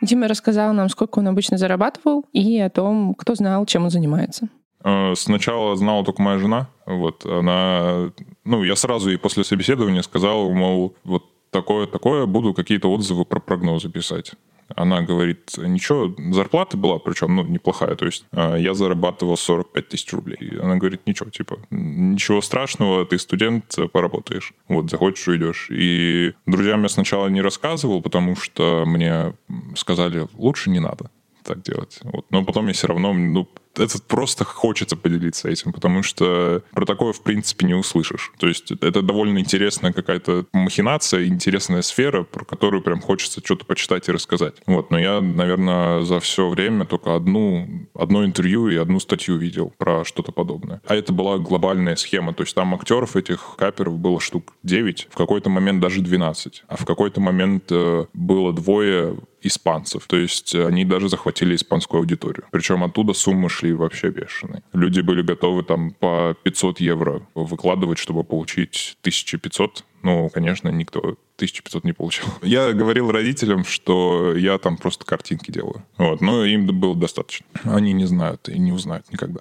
Дима 0.02 0.28
рассказал 0.28 0.72
нам, 0.72 0.88
сколько 0.88 1.18
он 1.18 1.28
обычно 1.28 1.58
зарабатывал, 1.58 2.24
и 2.32 2.58
о 2.58 2.70
том, 2.70 3.14
кто 3.14 3.34
знал, 3.34 3.66
чем 3.66 3.84
он 3.84 3.90
занимается. 3.90 4.48
Э, 4.84 5.14
сначала 5.14 5.76
знала 5.76 6.04
только 6.04 6.22
моя 6.22 6.38
жена. 6.38 6.68
Вот 6.86 7.24
она... 7.26 8.10
Ну, 8.44 8.62
я 8.62 8.76
сразу 8.76 9.10
ей 9.10 9.18
после 9.18 9.44
собеседования 9.44 10.02
сказал, 10.02 10.50
мол, 10.50 10.94
вот 11.04 11.24
такое-такое, 11.50 12.26
буду 12.26 12.54
какие-то 12.54 12.90
отзывы 12.90 13.24
про 13.24 13.40
прогнозы 13.40 13.88
писать. 13.88 14.32
Она 14.74 15.02
говорит, 15.02 15.52
ничего, 15.56 16.14
зарплата 16.32 16.76
была, 16.76 16.98
причем, 16.98 17.36
ну, 17.36 17.44
неплохая, 17.44 17.94
то 17.94 18.06
есть 18.06 18.24
а, 18.32 18.56
я 18.56 18.74
зарабатывал 18.74 19.36
45 19.36 19.88
тысяч 19.88 20.12
рублей. 20.12 20.58
Она 20.60 20.76
говорит, 20.76 21.02
ничего, 21.06 21.30
типа, 21.30 21.58
ничего 21.70 22.40
страшного, 22.40 23.04
ты 23.06 23.18
студент, 23.18 23.76
поработаешь. 23.92 24.52
Вот, 24.68 24.90
захочешь, 24.90 25.28
уйдешь. 25.28 25.68
И 25.70 26.32
друзьям 26.46 26.82
я 26.82 26.88
сначала 26.88 27.28
не 27.28 27.40
рассказывал, 27.40 28.02
потому 28.02 28.36
что 28.36 28.84
мне 28.86 29.34
сказали, 29.74 30.26
лучше 30.34 30.70
не 30.70 30.80
надо 30.80 31.10
так 31.46 31.62
делать. 31.62 31.98
Вот. 32.02 32.26
Но 32.30 32.44
потом 32.44 32.66
я 32.66 32.72
все 32.72 32.88
равно, 32.88 33.12
ну, 33.12 33.48
это 33.78 33.98
просто 34.02 34.44
хочется 34.44 34.96
поделиться 34.96 35.48
этим, 35.48 35.72
потому 35.72 36.02
что 36.02 36.62
про 36.72 36.84
такое, 36.84 37.12
в 37.12 37.22
принципе, 37.22 37.66
не 37.66 37.74
услышишь. 37.74 38.32
То 38.38 38.48
есть 38.48 38.70
это 38.72 39.02
довольно 39.02 39.38
интересная 39.38 39.92
какая-то 39.92 40.46
махинация, 40.52 41.26
интересная 41.26 41.82
сфера, 41.82 42.22
про 42.24 42.44
которую 42.44 42.82
прям 42.82 43.00
хочется 43.00 43.40
что-то 43.44 43.64
почитать 43.64 44.08
и 44.08 44.12
рассказать. 44.12 44.54
Вот, 44.66 44.90
но 44.90 44.98
я, 44.98 45.20
наверное, 45.20 46.02
за 46.02 46.20
все 46.20 46.48
время 46.48 46.84
только 46.84 47.14
одну, 47.14 47.68
одно 47.94 48.24
интервью 48.24 48.68
и 48.68 48.76
одну 48.76 49.00
статью 49.00 49.36
видел 49.36 49.72
про 49.76 50.04
что-то 50.04 50.32
подобное. 50.32 50.80
А 50.86 50.94
это 50.94 51.12
была 51.12 51.38
глобальная 51.38 51.96
схема, 51.96 52.32
то 52.32 52.42
есть 52.42 52.54
там 52.54 52.74
актеров 52.74 53.16
этих 53.16 53.56
каперов 53.56 53.98
было 53.98 54.20
штук 54.20 54.54
9, 54.62 55.08
в 55.10 55.16
какой-то 55.16 55.50
момент 55.50 55.80
даже 55.80 56.00
12, 56.00 56.64
а 56.68 56.76
в 56.76 56.84
какой-то 56.84 57.20
момент 57.20 57.64
э, 57.70 58.06
было 58.12 58.52
двое 58.52 59.16
испанцев. 59.46 60.06
То 60.06 60.16
есть 60.16 60.54
они 60.54 60.84
даже 60.84 61.08
захватили 61.08 61.54
испанскую 61.54 62.00
аудиторию. 62.00 62.44
Причем 62.50 62.84
оттуда 62.84 63.12
суммы 63.12 63.48
шли 63.48 63.72
вообще 63.72 64.10
бешеные. 64.10 64.62
Люди 64.72 65.00
были 65.00 65.22
готовы 65.22 65.62
там 65.62 65.92
по 65.92 66.36
500 66.42 66.80
евро 66.80 67.26
выкладывать, 67.34 67.98
чтобы 67.98 68.24
получить 68.24 68.96
1500. 69.00 69.84
Ну, 70.02 70.28
конечно, 70.28 70.68
никто 70.68 71.00
1500 71.36 71.84
не 71.84 71.92
получил. 71.92 72.26
Я 72.42 72.72
говорил 72.72 73.10
родителям, 73.10 73.64
что 73.64 74.34
я 74.36 74.58
там 74.58 74.76
просто 74.76 75.04
картинки 75.04 75.50
делаю. 75.50 75.84
Вот, 75.96 76.20
но 76.20 76.44
им 76.44 76.66
было 76.66 76.94
достаточно. 76.94 77.46
Они 77.64 77.92
не 77.92 78.06
знают 78.06 78.48
и 78.48 78.58
не 78.58 78.72
узнают 78.72 79.10
никогда. 79.10 79.40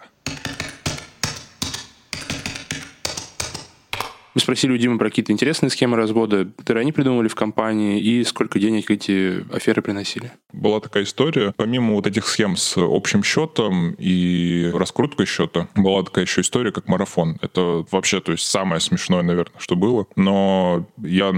Мы 4.35 4.41
спросили 4.41 4.73
у 4.73 4.77
Димы 4.77 4.97
про 4.97 5.09
какие-то 5.09 5.31
интересные 5.31 5.69
схемы 5.69 5.95
развода, 5.95 6.45
которые 6.57 6.81
они 6.81 6.91
придумывали 6.91 7.29
в 7.29 7.35
компании, 7.35 8.01
и 8.01 8.21
сколько 8.25 8.59
денег 8.59 8.91
эти 8.91 9.45
аферы 9.53 9.81
приносили. 9.81 10.29
Была 10.51 10.81
такая 10.81 11.03
история. 11.03 11.53
Помимо 11.55 11.93
вот 11.93 12.05
этих 12.05 12.27
схем 12.27 12.57
с 12.57 12.75
общим 12.77 13.23
счетом 13.23 13.95
и 13.97 14.69
раскруткой 14.73 15.25
счета, 15.25 15.69
была 15.73 16.03
такая 16.03 16.25
еще 16.25 16.41
история, 16.41 16.73
как 16.73 16.89
марафон. 16.89 17.37
Это 17.41 17.85
вообще, 17.89 18.19
то 18.19 18.33
есть 18.33 18.45
самое 18.45 18.81
смешное, 18.81 19.23
наверное, 19.23 19.57
что 19.57 19.77
было. 19.77 20.05
Но 20.17 20.85
я 20.97 21.33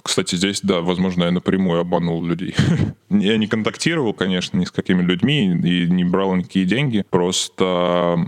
кстати, 0.00 0.34
здесь, 0.34 0.60
да, 0.62 0.80
возможно, 0.80 1.24
я 1.24 1.30
напрямую 1.32 1.80
обманул 1.80 2.24
людей. 2.24 2.54
я 3.10 3.36
не 3.36 3.48
контактировал, 3.48 4.14
конечно, 4.14 4.58
ни 4.58 4.64
с 4.64 4.70
какими 4.70 5.02
людьми 5.02 5.46
и 5.46 5.88
не 5.88 6.04
брал 6.04 6.34
никакие 6.34 6.66
деньги. 6.66 7.04
Просто 7.10 8.18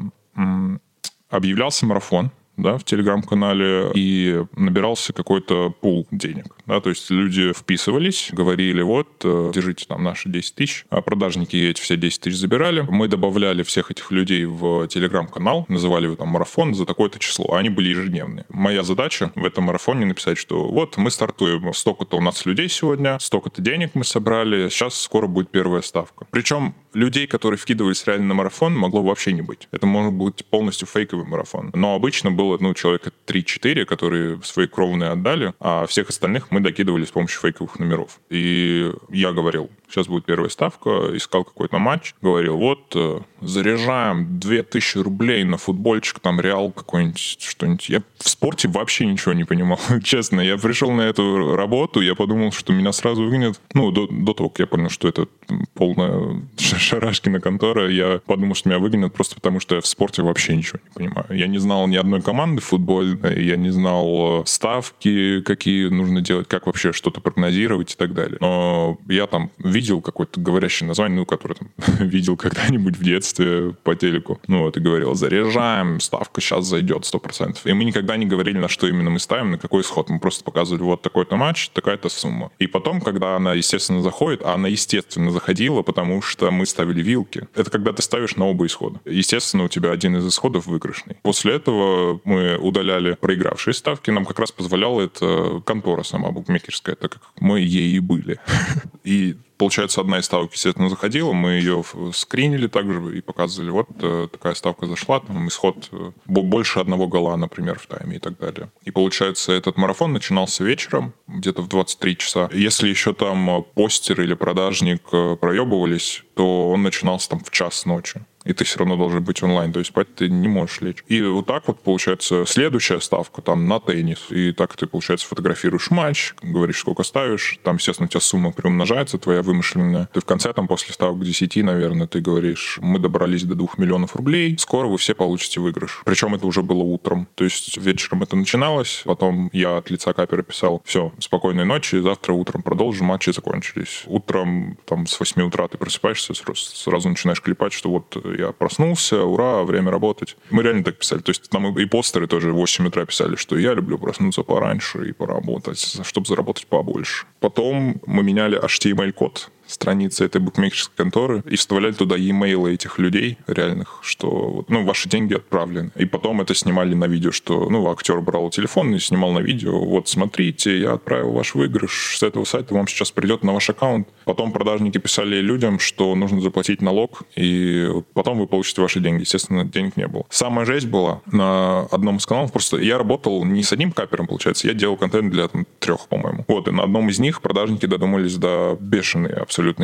объявлялся 1.31 1.87
марафон, 1.87 2.31
да, 2.57 2.79
в 2.79 2.85
телеграм-канале, 2.85 3.91
и 3.95 4.45
набирался 4.57 5.13
какой-то 5.13 5.75
пул 5.81 6.07
денег. 6.11 6.47
Да, 6.67 6.81
то 6.81 6.91
есть 6.91 7.11
люди 7.11 7.53
вписывались, 7.53 8.31
говорили, 8.33 8.83
вот, 8.83 9.09
э, 9.25 9.51
держите 9.55 9.87
там 9.87 10.03
наши 10.03 10.29
10 10.29 10.55
тысяч, 10.55 10.87
а 10.91 11.01
продажники 11.03 11.57
эти 11.57 11.81
все 11.81 11.97
10 11.97 12.21
тысяч 12.21 12.39
забирали. 12.39 12.87
Мы 12.89 13.09
добавляли 13.09 13.63
всех 13.63 13.91
этих 13.91 14.11
людей 14.11 14.45
в 14.45 14.87
телеграм-канал, 14.89 15.67
называли 15.69 16.05
его 16.05 16.17
там 16.17 16.29
марафон 16.29 16.75
за 16.75 16.87
такое-то 16.87 17.19
число, 17.19 17.53
а 17.53 17.59
они 17.59 17.69
были 17.69 17.91
ежедневные. 17.91 18.47
Моя 18.49 18.83
задача 18.83 19.33
в 19.35 19.45
этом 19.45 19.65
марафоне 19.65 20.07
написать, 20.07 20.39
что 20.39 20.69
вот 20.69 20.97
мы 20.97 21.11
стартуем, 21.11 21.73
столько-то 21.75 22.17
у 22.17 22.21
нас 22.21 22.47
людей 22.47 22.69
сегодня, 22.69 23.19
столько-то 23.19 23.61
денег 23.61 23.91
мы 23.95 24.05
собрали, 24.05 24.69
сейчас 24.69 25.01
скоро 25.01 25.27
будет 25.27 25.51
первая 25.51 25.83
ставка. 25.83 26.27
Причем 26.31 26.75
людей, 26.95 27.27
которые 27.27 27.59
вкидывались 27.59 28.07
реально 28.07 28.29
на 28.29 28.35
марафон, 28.35 28.77
могло 28.77 29.03
вообще 29.03 29.33
не 29.33 29.43
быть. 29.43 29.69
Это 29.73 29.87
может 29.87 30.13
быть 30.13 30.45
полностью 30.47 30.87
фейковый 30.87 31.27
марафон. 31.27 31.71
Но 31.75 31.95
обычно 31.95 32.31
было, 32.45 32.59
ну, 32.61 32.75
человека 32.75 33.11
3-4, 33.27 33.85
которые 33.85 34.41
свои 34.43 34.67
кровные 34.67 35.11
отдали, 35.11 35.55
а 35.61 35.87
всех 35.87 36.11
остальных 36.11 36.51
мы 36.51 36.61
докидывали 36.61 37.05
с 37.05 37.11
помощью 37.11 37.41
фейковых 37.41 37.79
номеров. 37.79 38.21
И 38.31 38.93
я 39.11 39.33
говорил, 39.33 39.71
сейчас 39.95 40.09
будет 40.09 40.25
первая 40.25 40.51
ставка, 40.51 41.17
искал 41.17 41.45
какой-то 41.45 41.79
матч, 41.79 42.15
говорил, 42.21 42.57
вот, 42.57 42.93
э, 42.97 43.21
заряжаем 43.41 44.41
2000 44.41 44.99
рублей 44.99 45.45
на 45.45 45.57
футбольчик, 45.57 46.19
там 46.19 46.41
Реал 46.41 46.73
какой-нибудь, 46.73 47.39
что-нибудь. 47.41 47.89
Я 47.89 48.03
в 48.19 48.29
спорте 48.29 48.69
вообще 48.69 49.07
ничего 49.07 49.35
не 49.35 49.45
понимал, 49.45 49.79
честно. 50.05 50.41
Я 50.41 50.59
пришел 50.59 50.91
на 50.91 51.03
эту 51.03 51.55
работу, 51.55 52.01
я 52.01 52.15
подумал, 52.15 52.51
что 52.53 52.73
меня 52.73 52.93
сразу 52.93 53.23
выгонят. 53.25 53.61
Ну, 53.73 53.93
до, 53.93 54.09
до 54.09 54.35
того, 54.35 54.49
как 54.49 54.61
я 54.61 54.67
понял, 54.67 54.91
что 54.91 55.09
это 55.09 55.29
полная 55.75 56.43
шарашкина 56.59 57.41
контора, 57.41 57.89
я 57.91 58.21
подумал, 58.27 58.55
что 58.55 58.69
меня 58.69 58.79
выгонят 58.79 59.15
просто 59.15 59.37
потому, 59.37 59.61
что 59.61 59.77
я 59.77 59.81
в 59.81 59.87
спорте 59.87 60.23
вообще 60.23 60.57
ничего 60.57 60.81
не 60.85 60.91
понимаю. 60.91 61.27
Я 61.31 61.47
не 61.47 61.59
знал 61.59 61.87
ни 61.87 61.97
одной 61.97 62.21
команды 62.21 62.61
футбольной, 62.61 63.45
я 63.45 63.57
не 63.57 63.71
знал 63.71 64.43
э, 64.43 64.47
ставки, 64.47 65.41
какие 65.43 65.89
нужно 65.89 66.21
делать, 66.21 66.49
как 66.49 66.67
вообще 66.67 66.93
что-то 66.93 67.21
прогнозировать 67.21 67.93
и 67.93 67.97
так 67.97 68.13
далее. 68.13 68.39
Но 68.41 68.99
я 69.09 69.27
там 69.27 69.51
видел 69.59 69.84
видел 69.85 70.01
какое-то 70.01 70.41
говорящее 70.41 70.89
название, 70.89 71.19
ну, 71.19 71.27
которое 71.27 71.57
там 71.57 71.69
видел 72.07 72.39
когда-нибудь 72.39 72.97
в 72.97 73.03
детстве 73.03 73.75
по 73.83 73.95
телеку. 73.95 74.41
Ну, 74.47 74.61
вот, 74.61 74.77
и 74.79 74.81
говорил, 74.81 75.15
заряжаем, 75.15 76.01
ставка 76.01 76.41
сейчас 76.41 76.65
зайдет 76.65 77.03
100%. 77.03 77.59
И 77.65 77.73
мы 77.75 77.85
никогда 77.85 78.17
не 78.17 78.25
говорили, 78.25 78.57
на 78.57 78.69
что 78.69 78.89
именно 78.89 79.11
мы 79.11 79.19
ставим, 79.19 79.51
на 79.51 79.59
какой 79.59 79.83
исход. 79.83 80.09
Мы 80.09 80.21
просто 80.21 80.43
показывали, 80.43 80.83
вот 80.83 81.03
такой-то 81.03 81.37
матч, 81.37 81.69
такая-то 81.69 82.09
сумма. 82.09 82.51
И 82.59 82.67
потом, 82.67 83.03
когда 83.03 83.37
она, 83.37 83.53
естественно, 83.53 84.01
заходит, 84.01 84.41
а 84.43 84.55
она, 84.55 84.69
естественно, 84.69 85.31
заходила, 85.31 85.83
потому 85.83 86.23
что 86.23 86.51
мы 86.51 86.65
ставили 86.65 87.03
вилки. 87.03 87.47
Это 87.55 87.71
когда 87.71 87.93
ты 87.93 88.01
ставишь 88.01 88.37
на 88.37 88.47
оба 88.47 88.65
исхода. 88.65 89.01
Естественно, 89.05 89.65
у 89.65 89.69
тебя 89.69 89.91
один 89.91 90.17
из 90.17 90.27
исходов 90.27 90.67
выигрышный. 90.67 91.17
После 91.23 91.53
этого 91.53 92.23
мы 92.25 92.57
удаляли 92.57 93.19
проигравшие 93.21 93.75
ставки. 93.75 94.11
Нам 94.11 94.25
как 94.25 94.39
раз 94.39 94.51
позволяла 94.51 95.03
это 95.03 95.63
контора 95.67 96.05
сама 96.05 96.31
букмекерская, 96.31 96.97
так 96.97 97.13
как 97.13 97.23
мы 97.39 97.61
ей 97.61 97.93
и 97.97 97.99
были. 97.99 98.41
И 99.05 99.37
получается, 99.57 100.01
одна 100.01 100.19
из 100.19 100.27
ставок, 100.27 100.53
естественно, 100.53 100.89
заходила, 100.89 101.33
мы 101.33 101.53
ее 101.53 101.85
скринили 102.13 102.67
также 102.67 103.17
и 103.17 103.21
показывали, 103.21 103.71
вот 103.71 103.89
э, 104.01 104.29
такая 104.31 104.55
ставка 104.55 104.87
зашла, 104.87 105.21
там 105.21 105.49
исход 105.49 105.89
э, 105.93 106.13
больше 106.27 106.81
одного 106.81 107.07
гола, 107.07 107.37
например, 107.37 107.79
в 107.79 107.87
тайме 107.87 108.17
и 108.17 108.19
так 108.19 108.39
далее. 108.39 108.71
И 108.85 108.91
получается, 108.91 109.53
этот 109.53 109.77
марафон 109.77 110.13
начинался 110.13 110.65
вечером, 110.65 111.15
где-то 111.27 111.63
в 111.63 111.69
23 111.69 112.17
часа. 112.17 112.49
Если 112.53 112.89
еще 112.89 113.15
там 113.15 113.65
постер 113.75 114.21
или 114.21 114.35
продажник 114.35 115.03
э, 115.13 115.37
проебывались, 115.41 116.23
то 116.35 116.71
он 116.71 116.83
начинался 116.83 117.31
там 117.31 117.41
в 117.41 117.51
час 117.51 117.85
ночи 117.87 118.25
и 118.45 118.53
ты 118.53 118.65
все 118.65 118.79
равно 118.79 118.97
должен 118.97 119.23
быть 119.23 119.43
онлайн, 119.43 119.73
то 119.73 119.79
есть 119.79 119.91
спать 119.91 120.15
ты 120.15 120.29
не 120.29 120.49
можешь 120.49 120.81
лечь. 120.81 121.05
И 121.09 121.23
вот 121.23 121.47
так 121.47 121.67
вот 121.67 121.81
получается 121.81 122.45
следующая 122.47 123.01
ставка 123.01 123.43
там 123.43 123.67
на 123.69 123.81
теннис, 123.81 124.27
и 124.31 124.53
так 124.53 124.77
ты, 124.77 124.87
получается, 124.87 125.27
фотографируешь 125.27 125.91
матч, 125.91 126.35
говоришь, 126.43 126.79
сколько 126.79 127.03
ставишь, 127.03 127.59
там, 127.63 127.77
естественно, 127.77 128.07
у 128.07 128.09
тебя 128.09 128.21
сумма 128.21 128.53
приумножается, 128.53 129.19
твоя 129.19 129.43
вымышленная. 129.43 130.09
Ты 130.13 130.21
в 130.21 130.25
конце 130.25 130.53
там 130.53 130.69
после 130.69 130.95
ставок 130.95 131.23
10, 131.23 131.57
наверное, 131.65 132.07
ты 132.07 132.21
говоришь, 132.21 132.79
мы 132.81 132.99
добрались 132.99 133.45
до 133.45 133.55
2 133.55 133.69
миллионов 133.79 134.17
рублей, 134.17 134.57
скоро 134.59 134.89
вы 134.89 134.99
все 134.99 135.15
получите 135.15 135.61
выигрыш. 135.61 136.03
Причем 136.05 136.35
это 136.35 136.47
уже 136.47 136.63
было 136.63 136.83
утром, 136.83 137.29
то 137.35 137.45
есть 137.45 137.77
вечером 137.79 138.23
это 138.23 138.37
начиналось, 138.37 139.03
потом 139.05 139.51
я 139.53 139.79
от 139.79 139.91
лица 139.91 140.13
капера 140.13 140.43
писал, 140.43 140.83
все, 140.85 141.13
спокойной 141.19 141.65
ночи, 141.65 141.97
завтра 141.97 142.33
утром 142.33 142.63
продолжим, 142.63 143.07
матчи 143.07 143.31
закончились. 143.31 144.03
Утром 144.07 144.79
там 144.85 145.07
с 145.07 145.19
8 145.19 145.43
утра 145.43 145.69
ты 145.69 145.79
просыпаешься, 145.79 146.35
сразу 146.55 147.09
начинаешь 147.09 147.41
клепать, 147.41 147.73
что 147.73 147.91
вот 147.91 148.17
я 148.37 148.53
проснулся, 148.53 149.23
ура, 149.23 149.63
время 149.63 149.91
работать. 149.91 150.37
Мы 150.51 150.63
реально 150.63 150.85
так 150.85 150.99
писали. 150.99 151.21
То 151.21 151.31
есть 151.31 151.49
там 151.51 151.77
и 151.79 151.85
постеры 151.87 152.27
тоже 152.27 152.53
в 152.53 152.57
8 152.57 152.87
утра 152.87 153.05
писали, 153.05 153.37
что 153.37 153.57
я 153.57 153.75
люблю 153.75 153.99
проснуться 153.99 154.43
пораньше 154.43 155.09
и 155.09 155.13
поработать, 155.13 156.01
чтобы 156.03 156.27
заработать 156.27 156.67
побольше. 156.67 157.27
Потом 157.41 158.01
мы 158.07 158.23
меняли 158.23 158.59
HTML-код 158.63 159.51
страницы 159.67 160.25
этой 160.25 160.41
букмекерской 160.41 160.95
конторы 160.97 161.43
и 161.49 161.57
вставляли 161.57 161.93
туда 161.93 162.17
e-mail 162.17 162.73
этих 162.73 162.99
людей 162.99 163.39
реальных, 163.47 163.99
что 164.03 164.65
ну, 164.69 164.85
ваши 164.85 165.09
деньги 165.09 165.35
отправлены. 165.35 165.91
И 165.97 166.05
потом 166.05 166.41
это 166.41 166.55
снимали 166.55 166.95
на 166.95 167.07
видео, 167.07 167.33
что 167.33 167.69
ну, 167.71 167.91
актер 167.91 168.21
брал 168.21 168.51
телефон 168.51 168.95
и 168.95 168.99
снимал 168.99 169.33
на 169.33 169.41
видео, 169.41 169.79
вот 169.85 170.09
смотрите, 170.09 170.79
я 170.79 170.93
отправил 170.95 171.33
ваш 171.33 171.55
выигрыш 171.55 172.17
с 172.19 172.23
этого 172.23 172.45
сайта, 172.45 172.75
вам 172.75 172.89
сейчас 172.89 173.11
придет 173.11 173.43
на 173.43 173.53
ваш 173.53 173.71
аккаунт. 173.71 174.09
Потом 174.25 174.53
продажники 174.53 174.99
писали 174.99 175.37
людям, 175.37 175.79
что 175.79 176.15
нужно 176.15 176.41
заплатить 176.41 176.83
налог, 176.83 177.23
и 177.37 177.89
потом 178.15 178.39
вы 178.39 178.47
получите 178.47 178.81
ваши 178.83 179.01
деньги. 179.01 179.23
Естественно, 179.23 179.65
денег 179.65 179.97
не 179.97 180.07
было. 180.07 180.25
Самая 180.31 180.67
жесть 180.67 180.87
была 180.87 181.21
на 181.31 181.83
одном 181.91 182.17
из 182.17 182.27
каналов, 182.27 182.53
просто 182.53 182.79
я 182.79 182.99
работал 182.99 183.45
не 183.45 183.63
с 183.63 183.73
одним 183.73 183.93
капером, 183.93 184.27
получается, 184.27 184.69
я 184.69 184.75
делал 184.75 184.97
контент 184.97 185.31
для 185.31 185.49
там, 185.49 185.67
трех, 185.79 186.09
по-моему. 186.09 186.45
Вот, 186.49 186.69
и 186.69 186.71
на 186.71 186.83
одном 186.83 187.09
из 187.09 187.19
них 187.19 187.41
продажники 187.41 187.87
додумались 187.87 188.37
до 188.37 188.77
бешеной 188.81 189.33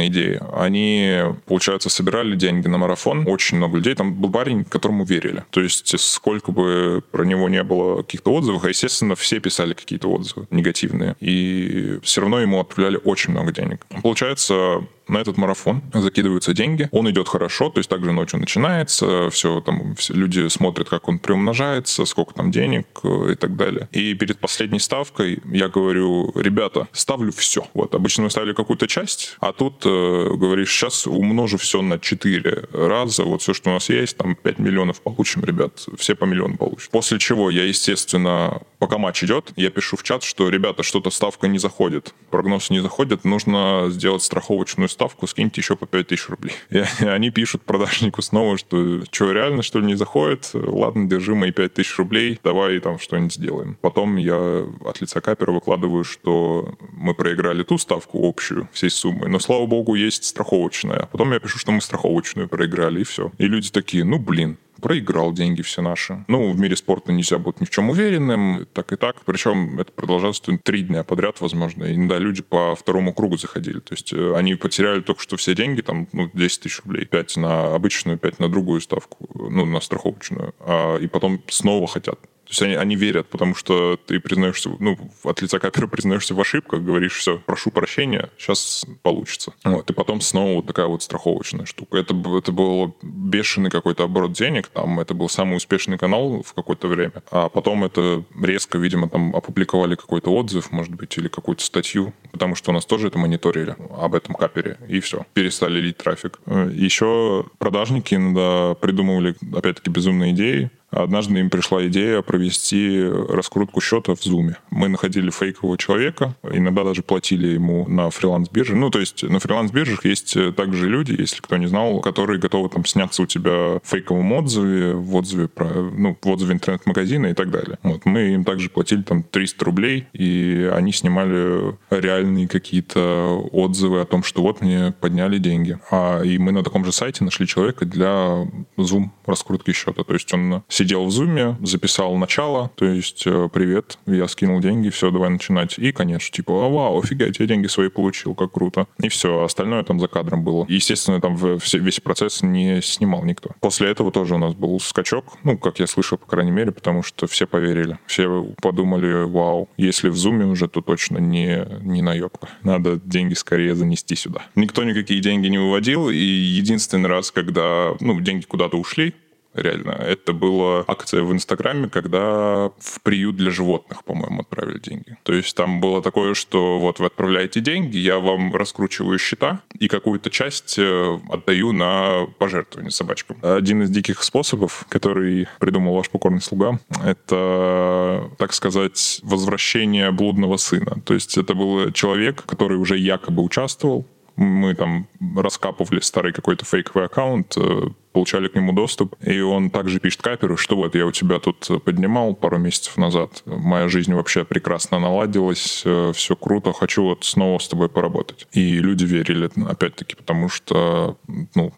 идеи. 0.09 0.41
Они, 0.55 1.21
получается, 1.47 1.91
собирали 1.91 2.37
деньги 2.37 2.69
на 2.69 2.79
марафон, 2.79 3.27
очень 3.27 3.57
много 3.57 3.77
людей. 3.77 3.95
Там 3.95 4.15
был 4.15 4.31
парень, 4.31 4.65
которому 4.65 5.05
верили. 5.05 5.45
То 5.51 5.61
есть 5.61 5.99
сколько 5.99 6.53
бы 6.53 7.03
про 7.11 7.25
него 7.25 7.49
не 7.49 7.63
было 7.63 8.03
каких-то 8.03 8.33
отзывов, 8.35 8.65
а, 8.65 8.69
естественно, 8.69 9.15
все 9.15 9.41
писали 9.41 9.75
какие-то 9.75 10.09
отзывы 10.11 10.47
негативные. 10.51 11.17
И 11.21 11.99
все 12.03 12.21
равно 12.21 12.41
ему 12.41 12.61
отправляли 12.61 13.01
очень 13.05 13.33
много 13.33 13.53
денег. 13.53 13.87
Получается, 14.03 14.85
на 15.11 15.19
этот 15.19 15.37
марафон 15.37 15.83
закидываются 15.93 16.55
деньги, 16.55 16.89
он 16.93 17.11
идет 17.11 17.29
хорошо, 17.29 17.69
то 17.71 17.79
есть 17.79 17.91
также 17.91 18.13
ночью 18.13 18.39
начинается, 18.39 19.29
все 19.31 19.61
там 19.61 19.95
все, 19.97 20.15
люди 20.15 20.49
смотрят, 20.49 20.89
как 20.89 21.09
он 21.09 21.19
приумножается, 21.19 22.05
сколько 22.05 22.35
там 22.35 22.51
денег 22.51 22.87
э, 23.03 23.33
и 23.33 23.35
так 23.35 23.57
далее. 23.57 23.89
И 23.93 24.15
перед 24.15 24.39
последней 24.39 24.79
ставкой 24.79 25.41
я 25.53 25.69
говорю, 25.69 26.33
ребята, 26.35 26.89
ставлю 26.93 27.33
все. 27.33 27.67
Вот 27.75 27.95
обычно 27.95 28.25
мы 28.25 28.31
ставили 28.31 28.53
какую-то 28.53 28.87
часть, 28.87 29.37
а 29.41 29.53
тут 29.53 29.85
э, 29.85 30.29
говоришь, 30.35 30.73
сейчас 30.73 31.07
умножу 31.07 31.59
все 31.59 31.83
на 31.83 31.99
4 31.99 32.69
раза, 32.73 33.25
вот 33.25 33.43
все, 33.43 33.53
что 33.53 33.71
у 33.71 33.73
нас 33.73 33.89
есть, 33.89 34.17
там 34.17 34.35
5 34.35 34.59
миллионов 34.59 35.01
получим, 35.03 35.45
ребят, 35.45 35.87
все 35.99 36.15
по 36.15 36.25
миллиону 36.25 36.57
получат. 36.57 36.91
После 36.91 37.19
чего 37.19 37.51
я, 37.51 37.65
естественно, 37.65 38.63
пока 38.79 38.99
матч 38.99 39.25
идет, 39.25 39.53
я 39.57 39.71
пишу 39.71 39.97
в 39.97 40.03
чат, 40.03 40.23
что, 40.23 40.49
ребята, 40.49 40.83
что-то 40.83 41.11
ставка 41.11 41.49
не 41.49 41.59
заходит, 41.59 42.15
прогноз 42.31 42.71
не 42.71 42.81
заходит, 42.81 43.25
нужно 43.25 43.87
сделать 43.89 44.23
страховочную 44.23 44.89
ставку, 44.89 45.00
скиньте 45.27 45.61
еще 45.61 45.77
по 45.77 45.87
5000 45.87 46.29
рублей. 46.29 46.55
И 46.71 47.05
они 47.05 47.31
пишут 47.31 47.63
продажнику 47.63 48.23
снова, 48.23 48.59
что 48.59 49.03
что, 49.11 49.33
реально, 49.33 49.63
что 49.63 49.81
ли, 49.81 49.87
не 49.87 49.95
заходит? 49.95 50.51
Ладно, 50.55 51.09
держи 51.09 51.35
мои 51.35 51.53
5000 51.53 51.99
рублей, 51.99 52.41
давай 52.43 52.79
там 52.81 52.99
что-нибудь 52.99 53.35
сделаем. 53.35 53.77
Потом 53.81 54.17
я 54.17 54.67
от 54.85 55.01
лица 55.01 55.21
капера 55.21 55.53
выкладываю, 55.53 56.05
что 56.05 56.75
мы 56.93 57.15
проиграли 57.15 57.63
ту 57.63 57.79
ставку 57.79 58.27
общую 58.29 58.69
всей 58.73 58.91
суммы, 58.91 59.29
но, 59.29 59.39
слава 59.39 59.67
богу, 59.67 59.95
есть 59.95 60.25
страховочная. 60.25 61.09
Потом 61.13 61.33
я 61.33 61.41
пишу, 61.41 61.59
что 61.59 61.73
мы 61.73 61.81
страховочную 61.81 62.49
проиграли, 62.49 63.01
и 63.01 63.05
все. 63.05 63.33
И 63.39 63.47
люди 63.47 63.71
такие, 63.71 64.05
ну, 64.05 64.19
блин, 64.19 64.59
проиграл 64.81 65.33
деньги 65.33 65.63
все 65.63 65.83
наши. 65.83 66.25
Ну, 66.29 66.53
в 66.53 66.59
мире 66.59 66.77
спорта 66.77 67.13
нельзя 67.13 67.39
быть 67.39 67.61
ни 67.61 67.65
в 67.65 67.71
чем 67.71 67.91
уверенным, 67.91 68.67
так 68.73 68.93
и 68.93 68.97
так. 68.97 69.17
Причем 69.25 69.79
это 69.79 69.93
продолжалось 69.93 70.41
три 70.41 70.83
дня 70.83 71.05
подряд, 71.05 71.41
возможно. 71.41 71.85
И 71.85 71.95
иногда 71.95 72.19
люди 72.19 72.43
по 72.43 72.75
второму 72.75 73.13
кругу 73.13 73.37
заходили. 73.37 73.81
То 73.81 73.95
есть 73.95 74.13
э, 74.13 74.35
они 74.35 74.55
потеряли 74.55 75.01
только 75.01 75.23
что 75.23 75.37
все 75.37 75.55
деньги, 75.55 75.81
там, 75.81 76.09
ну, 76.13 76.31
10 76.33 76.61
тысяч 76.61 76.81
рублей, 76.85 77.05
5 77.05 77.37
на 77.37 77.75
обычную, 77.75 78.19
5 78.19 78.41
на 78.41 78.49
другую 78.49 78.81
ставку, 78.81 79.29
ну, 79.35 79.65
на 79.65 79.81
страховочную, 79.81 80.55
а, 80.61 80.97
и 80.97 81.07
потом 81.07 81.43
снова 81.49 81.87
хотят. 81.87 82.21
То 82.51 82.53
есть 82.53 82.63
они, 82.63 82.75
они 82.75 82.97
верят, 82.97 83.29
потому 83.29 83.55
что 83.55 83.97
ты 84.07 84.19
признаешься, 84.19 84.71
ну, 84.81 84.99
от 85.23 85.41
лица 85.41 85.61
капера 85.61 85.87
признаешься 85.89 86.35
в 86.35 86.41
ошибках, 86.41 86.83
говоришь, 86.83 87.17
все, 87.17 87.39
прошу 87.39 87.71
прощения, 87.71 88.29
сейчас 88.39 88.85
получится. 89.03 89.53
Вот, 89.63 89.89
и 89.89 89.93
потом 89.93 90.21
снова 90.21 90.57
вот 90.57 90.67
такая 90.67 90.87
вот 90.87 91.01
страховочная 91.01 91.65
штука. 91.65 91.99
Это, 91.99 92.13
это 92.37 92.51
был 92.51 92.97
бешеный 93.31 93.71
какой-то 93.71 94.05
оборот 94.05 94.33
денег, 94.33 94.69
там 94.69 95.01
это 95.01 95.15
был 95.15 95.29
самый 95.29 95.57
успешный 95.57 95.99
канал 95.99 96.43
в 96.43 96.53
какое-то 96.53 96.89
время. 96.89 97.23
А 97.31 97.49
потом 97.49 97.85
это 97.85 98.25
резко, 98.43 98.79
видимо, 98.79 99.09
там 99.09 99.35
опубликовали 99.35 99.95
какой-то 99.95 100.35
отзыв, 100.35 100.73
может 100.73 100.95
быть, 100.95 101.17
или 101.17 101.29
какую-то 101.29 101.65
статью, 101.65 102.13
потому 102.33 102.55
что 102.55 102.71
у 102.71 102.75
нас 102.75 102.85
тоже 102.85 103.09
это 103.09 103.19
мониторили 103.19 103.77
об 103.97 104.15
этом 104.15 104.35
капере, 104.35 104.79
и 104.89 105.01
все, 105.01 105.25
перестали 105.33 105.81
лить 105.81 105.99
трафик. 105.99 106.41
Еще 106.47 107.45
продажники 107.59 108.15
иногда 108.15 108.75
придумывали, 108.75 109.37
опять-таки, 109.55 109.91
безумные 109.91 110.33
идеи, 110.33 110.71
Однажды 110.91 111.39
им 111.39 111.51
пришла 111.51 111.87
идея 111.87 112.23
провести 112.23 113.03
раскрутку 113.05 113.81
счета 113.81 114.15
в 114.15 114.21
Zoom. 114.21 114.55
Мы 114.71 114.89
находили 114.89 115.31
фейкового 115.31 115.79
человека, 115.79 116.35
иногда 116.43 116.85
даже 116.85 117.03
платили 117.03 117.49
ему 117.49 117.87
на 117.89 118.11
фриланс-бирже. 118.11 118.75
Ну, 118.75 118.91
то 118.91 118.99
есть 118.99 119.23
на 119.23 119.39
фриланс-биржах 119.39 120.05
есть 120.05 120.37
также 120.57 120.89
люди, 120.89 121.15
если 121.19 121.41
кто 121.41 121.57
не 121.57 121.67
знал, 121.67 122.01
которые 122.01 122.39
готовы 122.41 122.69
там 122.69 122.85
сняться 122.85 123.23
у 123.23 123.27
тебя 123.27 123.51
в 123.51 123.83
фейковом 123.85 124.33
отзыве, 124.33 124.95
в 124.95 125.15
отзыве 125.15 125.49
про, 125.49 125.67
ну, 125.67 126.17
в 126.21 126.29
отзыве 126.29 126.55
интернет-магазина 126.55 127.27
и 127.27 127.35
так 127.35 127.51
далее. 127.51 127.79
Вот 127.83 128.05
мы 128.05 128.35
им 128.35 128.45
также 128.45 128.69
платили 128.71 129.03
там 129.03 129.23
300 129.23 129.65
рублей, 129.65 130.07
и 130.13 130.71
они 130.73 130.93
снимали 130.93 131.77
реальные 131.91 132.49
какие-то 132.49 133.49
отзывы 133.53 134.01
о 134.01 134.05
том, 134.05 134.23
что 134.23 134.43
вот 134.43 134.61
мне 134.61 134.93
подняли 135.01 135.39
деньги. 135.39 135.79
А 135.91 136.23
и 136.23 136.39
мы 136.39 136.53
на 136.53 136.63
таком 136.63 136.85
же 136.85 136.93
сайте 136.93 137.25
нашли 137.25 137.47
человека 137.47 137.85
для 137.85 138.47
Zoom 138.77 139.11
раскрутки 139.27 139.73
счета. 139.73 140.03
То 140.03 140.13
есть 140.13 140.33
он 140.35 140.63
сидел 140.81 141.05
в 141.05 141.11
зуме, 141.11 141.59
записал 141.63 142.17
начало, 142.17 142.71
то 142.75 142.87
есть 142.87 143.25
э, 143.27 143.51
привет, 143.53 143.99
я 144.07 144.27
скинул 144.29 144.61
деньги, 144.61 144.89
все, 144.89 145.11
давай 145.11 145.29
начинать. 145.29 145.79
И, 145.79 145.93
конечно, 145.93 146.35
типа, 146.35 146.65
а, 146.65 146.69
вау, 146.71 147.01
офигеть, 147.01 147.39
я 147.39 147.47
деньги 147.47 147.67
свои 147.67 147.91
получил, 147.91 148.35
как 148.35 148.53
круто. 148.53 148.87
И 149.03 149.11
все, 149.11 149.43
остальное 149.43 149.83
там 149.83 150.01
за 150.01 150.09
кадром 150.09 150.43
было. 150.43 150.65
Естественно, 150.69 151.21
там 151.21 151.37
весь 151.37 152.01
процесс 152.01 152.43
не 152.43 152.81
снимал 152.81 153.25
никто. 153.25 153.51
После 153.61 153.91
этого 153.91 154.11
тоже 154.11 154.37
у 154.37 154.39
нас 154.39 154.55
был 154.55 154.81
скачок, 154.81 155.37
ну, 155.45 155.59
как 155.59 155.81
я 155.81 155.87
слышал, 155.87 156.17
по 156.17 156.27
крайней 156.27 156.51
мере, 156.53 156.73
потому 156.73 157.03
что 157.03 157.27
все 157.27 157.47
поверили. 157.47 157.99
Все 158.07 158.43
подумали, 158.63 159.25
вау, 159.25 159.69
если 159.77 160.09
в 160.09 160.17
зуме 160.17 160.47
уже, 160.47 160.67
то 160.67 160.81
точно 160.81 161.19
не, 161.19 161.67
не 161.83 162.01
наебка. 162.01 162.49
Надо 162.63 162.99
деньги 163.05 163.35
скорее 163.35 163.75
занести 163.75 164.17
сюда. 164.17 164.47
Никто 164.55 164.83
никакие 164.85 165.21
деньги 165.21 165.49
не 165.49 165.59
выводил, 165.59 166.09
и 166.09 166.17
единственный 166.17 167.11
раз, 167.11 167.31
когда, 167.31 167.93
ну, 168.01 168.19
деньги 168.21 168.47
куда-то 168.47 168.79
ушли, 168.79 169.15
реально. 169.55 169.91
Это 169.91 170.33
была 170.33 170.85
акция 170.87 171.23
в 171.23 171.33
Инстаграме, 171.33 171.89
когда 171.89 172.71
в 172.79 173.01
приют 173.03 173.37
для 173.37 173.51
животных, 173.51 174.05
по-моему, 174.05 174.41
отправили 174.41 174.79
деньги. 174.79 175.17
То 175.23 175.33
есть 175.33 175.57
там 175.57 175.81
было 175.81 176.03
такое, 176.03 176.35
что 176.35 176.79
вот 176.79 176.99
вы 176.99 177.07
отправляете 177.07 177.61
деньги, 177.61 177.99
я 177.99 178.19
вам 178.19 178.55
раскручиваю 178.55 179.19
счета 179.19 179.61
и 179.79 179.89
какую-то 179.89 180.31
часть 180.31 180.79
э, 180.79 181.19
отдаю 181.31 181.73
на 181.73 182.27
пожертвование 182.39 182.91
собачкам. 182.91 183.39
Один 183.43 183.83
из 183.83 183.91
диких 183.91 184.23
способов, 184.23 184.87
который 184.89 185.49
придумал 185.59 185.95
ваш 185.95 186.11
покорный 186.11 186.41
слуга, 186.41 186.79
это, 187.05 188.31
так 188.39 188.53
сказать, 188.53 189.21
возвращение 189.23 190.11
блудного 190.11 190.57
сына. 190.57 191.01
То 191.05 191.15
есть 191.15 191.37
это 191.39 191.55
был 191.55 191.91
человек, 191.93 192.45
который 192.45 192.79
уже 192.79 192.97
якобы 192.99 193.43
участвовал 193.43 194.07
мы 194.41 194.75
там 194.75 195.07
раскапывали 195.37 196.01
старый 196.01 196.33
какой-то 196.33 196.65
фейковый 196.65 197.07
аккаунт, 197.07 197.57
э, 197.57 197.89
получали 198.13 198.49
к 198.49 198.55
нему 198.55 198.73
доступ, 198.73 199.15
и 199.21 199.41
он 199.41 199.71
также 199.71 200.01
пишет 200.01 200.23
каперу, 200.23 200.57
что 200.57 200.77
вот 200.77 200.95
я 200.95 201.07
у 201.07 201.13
тебя 201.13 201.39
тут 201.39 201.69
поднимал 201.85 202.35
пару 202.35 202.59
месяцев 202.59 202.97
назад, 202.97 203.43
моя 203.45 203.89
жизнь 203.89 204.15
вообще 204.15 204.45
прекрасно 204.45 204.99
наладилась, 204.99 205.83
э, 205.85 206.13
все 206.15 206.35
круто, 206.37 206.73
хочу 206.73 207.05
вот 207.05 207.25
снова 207.25 207.59
с 207.59 207.69
тобой 207.69 207.89
поработать. 207.89 208.47
И 208.53 208.79
люди 208.79 209.05
верили, 209.05 209.51
опять-таки, 209.69 210.17
потому 210.17 210.49
что, 210.49 211.19
ну, 211.55 211.73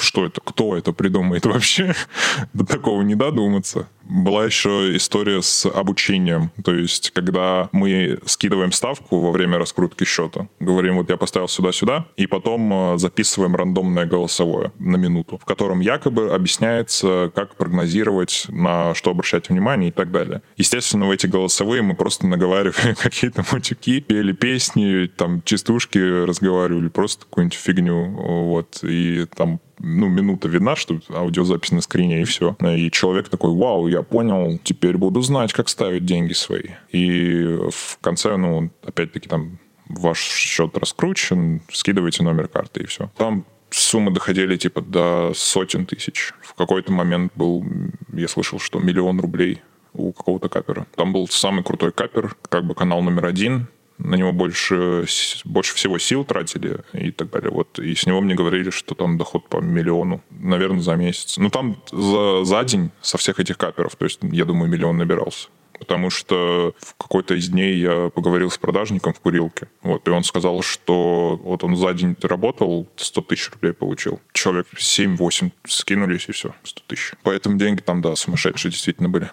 что 0.00 0.26
это, 0.26 0.40
кто 0.42 0.76
это 0.76 0.92
придумает 0.92 1.46
вообще, 1.46 1.94
до 2.52 2.64
такого 2.64 3.02
не 3.02 3.14
додуматься. 3.14 3.88
Была 4.08 4.44
еще 4.44 4.96
история 4.96 5.42
с 5.42 5.66
обучением. 5.66 6.52
То 6.64 6.72
есть, 6.72 7.10
когда 7.10 7.68
мы 7.72 8.18
скидываем 8.24 8.70
ставку 8.70 9.18
во 9.18 9.32
время 9.32 9.58
раскрутки 9.58 10.04
счета, 10.04 10.46
говорим, 10.60 10.98
вот 10.98 11.10
я 11.10 11.16
поставил 11.16 11.48
сюда-сюда, 11.48 12.06
и 12.16 12.28
потом 12.28 12.72
э, 12.72 12.98
записываем 12.98 13.56
рандомное 13.56 14.06
голосовое 14.06 14.70
на 14.78 14.96
минуту, 14.96 15.38
в 15.38 15.44
котором 15.44 15.80
якобы 15.80 16.30
объясняется, 16.30 17.32
как 17.34 17.56
прогнозировать, 17.56 18.46
на 18.48 18.94
что 18.94 19.10
обращать 19.10 19.48
внимание 19.48 19.88
и 19.88 19.92
так 19.92 20.12
далее. 20.12 20.42
Естественно, 20.56 21.06
в 21.06 21.10
эти 21.10 21.26
голосовые 21.26 21.82
мы 21.82 21.96
просто 21.96 22.28
наговаривали 22.28 22.94
какие-то 23.02 23.44
матюки, 23.50 24.00
пели 24.00 24.32
песни, 24.32 25.10
там 25.16 25.42
частушки 25.42 25.98
разговаривали, 25.98 26.88
просто 26.88 27.24
какую-нибудь 27.24 27.58
фигню. 27.58 28.10
Вот. 28.10 28.78
И 28.82 29.26
там 29.34 29.60
ну, 29.78 30.08
минута 30.08 30.48
видна, 30.48 30.76
что 30.76 31.00
аудиозапись 31.08 31.72
на 31.72 31.80
скрине, 31.80 32.22
и 32.22 32.24
все. 32.24 32.56
И 32.60 32.90
человек 32.90 33.28
такой, 33.28 33.54
вау, 33.54 33.88
я 33.88 34.02
понял, 34.02 34.58
теперь 34.62 34.96
буду 34.96 35.20
знать, 35.22 35.52
как 35.52 35.68
ставить 35.68 36.04
деньги 36.04 36.32
свои. 36.32 36.70
И 36.90 37.58
в 37.70 37.98
конце, 38.00 38.36
ну, 38.36 38.70
опять-таки 38.84 39.28
там 39.28 39.58
ваш 39.88 40.18
счет 40.18 40.76
раскручен, 40.76 41.62
скидывайте 41.70 42.22
номер 42.22 42.48
карты 42.48 42.82
и 42.82 42.86
все. 42.86 43.10
Там 43.16 43.44
суммы 43.70 44.10
доходили 44.12 44.56
типа 44.56 44.80
до 44.80 45.32
сотен 45.34 45.86
тысяч. 45.86 46.32
В 46.42 46.54
какой-то 46.54 46.92
момент 46.92 47.32
был, 47.34 47.64
я 48.12 48.28
слышал, 48.28 48.58
что 48.58 48.78
миллион 48.78 49.20
рублей 49.20 49.62
у 49.92 50.12
какого-то 50.12 50.48
капера. 50.48 50.86
Там 50.94 51.12
был 51.12 51.28
самый 51.28 51.64
крутой 51.64 51.92
капер, 51.92 52.36
как 52.48 52.64
бы 52.64 52.74
канал 52.74 53.02
номер 53.02 53.26
один, 53.26 53.68
на 53.98 54.14
него 54.16 54.32
больше, 54.32 55.06
больше 55.44 55.74
всего 55.74 55.98
сил 55.98 56.24
тратили 56.24 56.80
и 56.92 57.10
так 57.10 57.30
далее. 57.30 57.50
Вот. 57.50 57.78
И 57.78 57.94
с 57.94 58.06
него 58.06 58.20
мне 58.20 58.34
говорили, 58.34 58.70
что 58.70 58.94
там 58.94 59.18
доход 59.18 59.48
по 59.48 59.58
миллиону, 59.58 60.22
наверное, 60.30 60.80
за 60.80 60.96
месяц. 60.96 61.36
Ну, 61.38 61.50
там 61.50 61.82
за, 61.90 62.44
за 62.44 62.64
день 62.64 62.90
со 63.00 63.18
всех 63.18 63.40
этих 63.40 63.58
каперов, 63.58 63.96
то 63.96 64.04
есть, 64.04 64.20
я 64.22 64.44
думаю, 64.44 64.70
миллион 64.70 64.96
набирался. 64.96 65.48
Потому 65.78 66.08
что 66.08 66.74
в 66.78 66.94
какой-то 66.94 67.34
из 67.34 67.48
дней 67.48 67.76
я 67.76 68.08
поговорил 68.08 68.50
с 68.50 68.56
продажником 68.56 69.12
в 69.12 69.20
курилке. 69.20 69.68
Вот, 69.82 70.08
и 70.08 70.10
он 70.10 70.24
сказал, 70.24 70.62
что 70.62 71.38
вот 71.42 71.64
он 71.64 71.76
за 71.76 71.92
день 71.92 72.16
работал, 72.22 72.88
100 72.96 73.20
тысяч 73.22 73.50
рублей 73.50 73.72
получил. 73.72 74.20
Человек 74.32 74.66
7-8 74.74 75.50
скинулись, 75.66 76.28
и 76.28 76.32
все, 76.32 76.54
100 76.62 76.82
тысяч. 76.86 77.12
Поэтому 77.22 77.58
деньги 77.58 77.80
там, 77.80 78.00
да, 78.00 78.16
сумасшедшие 78.16 78.72
действительно 78.72 79.10
были. 79.10 79.30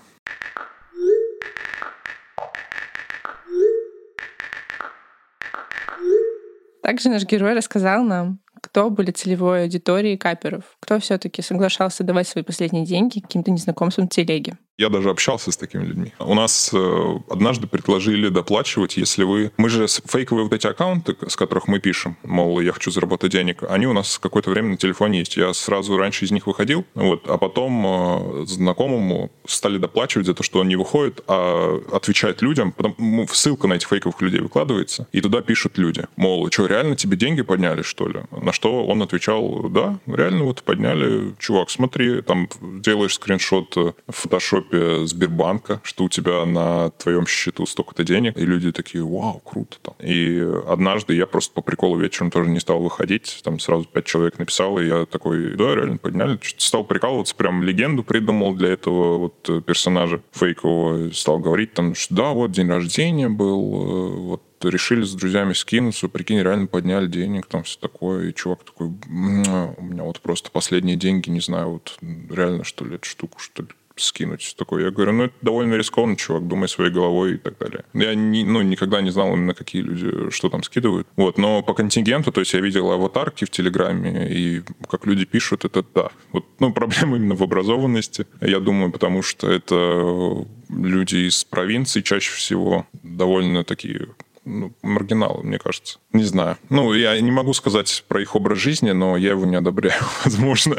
Также 6.84 7.08
наш 7.08 7.24
герой 7.24 7.54
рассказал 7.54 8.04
нам, 8.04 8.40
кто 8.62 8.90
были 8.90 9.12
целевой 9.12 9.64
аудиторией 9.64 10.18
каперов, 10.18 10.76
кто 10.82 11.00
все-таки 11.00 11.42
соглашался 11.42 12.04
давать 12.04 12.28
свои 12.28 12.44
последние 12.44 12.86
деньги 12.86 13.22
каким-то 13.22 13.52
незнакомцам 13.52 14.08
в 14.08 14.10
телеге. 14.10 14.58
Я 14.80 14.90
даже 14.90 15.12
общался 15.12 15.52
с 15.52 15.58
такими 15.58 15.86
людьми. 15.86 16.14
У 16.18 16.34
нас 16.34 16.72
э, 16.74 17.20
однажды 17.30 17.68
предложили 17.68 18.30
доплачивать, 18.30 18.98
если 18.98 19.24
вы... 19.24 19.52
Мы 19.58 19.70
же 19.70 19.86
фейковые 19.88 20.46
вот 20.46 20.54
эти 20.54 20.66
аккаунты, 20.66 21.16
с 21.28 21.36
которых 21.36 21.68
мы 21.68 21.80
пишем, 21.80 22.18
мол, 22.24 22.60
я 22.60 22.72
хочу 22.72 22.90
заработать 22.90 23.32
денег, 23.32 23.64
они 23.70 23.86
у 23.86 23.94
нас 23.94 24.18
какое-то 24.18 24.50
время 24.50 24.70
на 24.70 24.78
телефоне 24.78 25.20
есть. 25.20 25.38
Я 25.38 25.54
сразу 25.54 25.96
раньше 25.96 26.26
из 26.26 26.32
них 26.32 26.48
выходил, 26.48 26.86
вот, 26.96 27.30
а 27.30 27.38
потом 27.38 27.86
э, 27.86 28.46
знакомому 28.48 29.32
стали 29.46 29.78
доплачивать 29.78 30.26
за 30.26 30.34
то, 30.34 30.42
что 30.42 30.60
он 30.60 30.68
не 30.68 30.76
выходит, 30.76 31.22
а 31.28 31.80
отвечает 31.92 32.42
людям. 32.42 32.72
Потом 32.72 33.28
ссылка 33.32 33.68
на 33.68 33.74
этих 33.74 33.90
фейковых 33.90 34.20
людей 34.22 34.40
выкладывается, 34.40 35.08
и 35.12 35.22
туда 35.22 35.42
пишут 35.42 35.78
люди. 35.78 36.08
Мол, 36.16 36.50
что, 36.52 36.66
реально 36.66 36.96
тебе 36.96 37.16
деньги 37.16 37.44
подняли, 37.44 37.84
что 37.84 38.08
ли? 38.08 38.22
На 38.32 38.52
что 38.52 38.84
он 38.84 39.04
отвечал, 39.04 39.70
да, 39.70 40.00
реально 40.08 40.46
вот 40.46 40.64
подняли. 40.64 41.36
Чувак, 41.38 41.70
смотри, 41.70 42.24
там 42.24 42.50
делаешь 42.60 43.14
скриншот 43.14 43.76
в 43.76 43.94
фотошопе 44.08 44.63
фотошопе 44.64 45.06
Сбербанка, 45.08 45.82
что 45.84 46.06
у 46.06 46.10
тебя 46.10 46.46
на 46.46 46.90
твоем 46.92 47.26
счету 47.28 47.66
столько-то 47.66 48.04
денег, 48.04 48.38
и 48.38 48.46
люди 48.46 48.72
такие, 48.72 49.04
вау, 49.04 49.40
круто 49.40 49.78
там. 49.82 49.96
И 50.00 50.40
однажды 50.68 51.16
я 51.16 51.26
просто 51.26 51.54
по 51.54 51.62
приколу 51.62 51.98
вечером 51.98 52.32
тоже 52.32 52.50
не 52.50 52.60
стал 52.60 52.82
выходить, 52.82 53.42
там 53.44 53.60
сразу 53.60 53.86
пять 53.86 54.06
человек 54.06 54.40
написал, 54.40 54.80
и 54.80 54.88
я 54.88 55.06
такой, 55.06 55.56
да, 55.56 55.76
реально 55.76 55.98
подняли, 55.98 56.40
стал 56.58 56.84
прикалываться, 56.84 57.36
прям 57.36 57.64
легенду 57.64 58.04
придумал 58.04 58.54
для 58.56 58.70
этого 58.70 59.18
вот 59.18 59.66
персонажа 59.66 60.22
фейкового, 60.32 61.12
стал 61.12 61.40
говорить 61.40 61.74
там, 61.74 61.96
что 61.96 62.16
да, 62.16 62.30
вот 62.30 62.52
день 62.52 62.70
рождения 62.70 63.30
был, 63.30 63.60
э, 63.60 64.16
вот 64.20 64.44
решили 64.64 65.04
с 65.04 65.14
друзьями 65.14 65.54
скинуться, 65.54 66.08
прикинь, 66.08 66.40
реально 66.40 66.68
подняли 66.68 67.08
денег, 67.08 67.48
там 67.48 67.64
все 67.64 67.78
такое, 67.80 68.30
и 68.30 68.34
чувак 68.34 68.64
такой, 68.64 68.88
у 68.88 69.84
меня 69.84 70.04
вот 70.04 70.22
просто 70.22 70.52
последние 70.52 70.96
деньги, 70.96 71.30
не 71.30 71.42
знаю, 71.42 71.72
вот 71.72 71.98
реально, 72.30 72.64
что 72.64 72.86
ли, 72.86 72.96
эту 72.96 73.06
штуку, 73.06 73.40
что 73.40 73.64
ли, 73.64 73.70
скинуть 73.96 74.56
такой. 74.58 74.84
Я 74.84 74.92
говорю, 74.92 75.12
ну, 75.12 75.24
это 75.26 75.34
довольно 75.42 75.76
рискованно, 75.76 76.16
чувак, 76.16 76.48
думай 76.48 76.68
своей 76.68 76.92
головой 76.92 77.36
и 77.36 77.38
так 77.38 77.58
далее. 77.58 77.84
Я 77.94 78.16
не, 78.16 78.44
ну, 78.44 78.62
никогда 78.62 79.02
не 79.02 79.12
знал 79.12 79.34
именно, 79.34 79.54
какие 79.54 79.82
люди 79.82 80.30
что 80.32 80.50
там 80.50 80.64
скидывают. 80.64 81.08
Вот, 81.16 81.38
но 81.38 81.62
по 81.62 81.74
контингенту, 81.74 82.32
то 82.32 82.40
есть 82.40 82.54
я 82.54 82.60
видел 82.60 82.92
аватарки 82.92 83.46
в 83.46 83.50
Телеграме, 83.50 84.28
и 84.32 84.64
как 84.90 85.06
люди 85.06 85.26
пишут, 85.26 85.66
это 85.66 85.84
да. 85.94 86.10
Вот, 86.32 86.46
ну, 86.60 86.74
проблема 86.74 87.18
именно 87.18 87.36
в 87.36 87.44
образованности. 87.44 88.26
Я 88.42 88.60
думаю, 88.60 88.92
потому 88.92 89.22
что 89.22 89.50
это 89.50 90.46
люди 90.70 91.28
из 91.28 91.44
провинции 91.44 92.02
чаще 92.02 92.34
всего 92.34 92.88
довольно 93.04 93.64
такие 93.64 94.08
ну, 94.46 94.74
маргиналы, 94.82 95.44
мне 95.44 95.58
кажется. 95.58 96.00
Не 96.12 96.24
знаю. 96.24 96.58
Ну, 96.70 96.94
я 96.94 97.20
не 97.20 97.32
могу 97.32 97.54
сказать 97.54 98.04
про 98.08 98.22
их 98.22 98.36
образ 98.36 98.60
жизни, 98.60 98.92
но 98.92 99.18
я 99.18 99.32
его 99.32 99.46
не 99.46 99.56
одобряю, 99.56 100.02
возможно. 100.26 100.74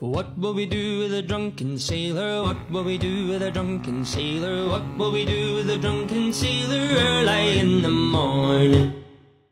What 0.00 0.36
will 0.36 0.54
we 0.54 0.66
do 0.68 1.00
with 1.00 1.14
a 1.14 1.22
drunken 1.22 1.78
sailor? 1.78 2.42
What 2.42 2.56
will 2.70 2.84
we 2.84 2.98
do 2.98 3.28
with 3.28 3.42
a 3.42 3.50
drunken 3.50 4.04
sailor? 4.04 4.68
What 4.68 4.96
will 4.96 5.12
we 5.12 5.24
do 5.24 5.56
with 5.56 5.70
a 5.70 5.78
drunken 5.78 6.32
sailor 6.32 6.88
early 6.96 7.60
in 7.60 7.82
the 7.82 7.90
morning? 7.90 8.92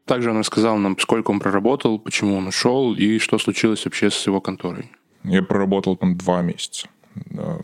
Также 0.07 0.31
он 0.31 0.39
рассказал 0.39 0.77
нам, 0.77 0.99
сколько 0.99 1.31
он 1.31 1.41
проработал, 1.41 1.99
почему 1.99 2.37
он 2.37 2.49
ушел 2.49 2.95
и 2.95 3.19
что 3.19 3.39
случилось 3.39 3.85
вообще 3.87 4.11
с 4.11 4.27
его 4.27 4.41
конторой. 4.41 4.91
Я 5.23 5.43
проработал 5.43 5.97
там 5.97 6.17
два 6.17 6.43
месяца 6.43 6.89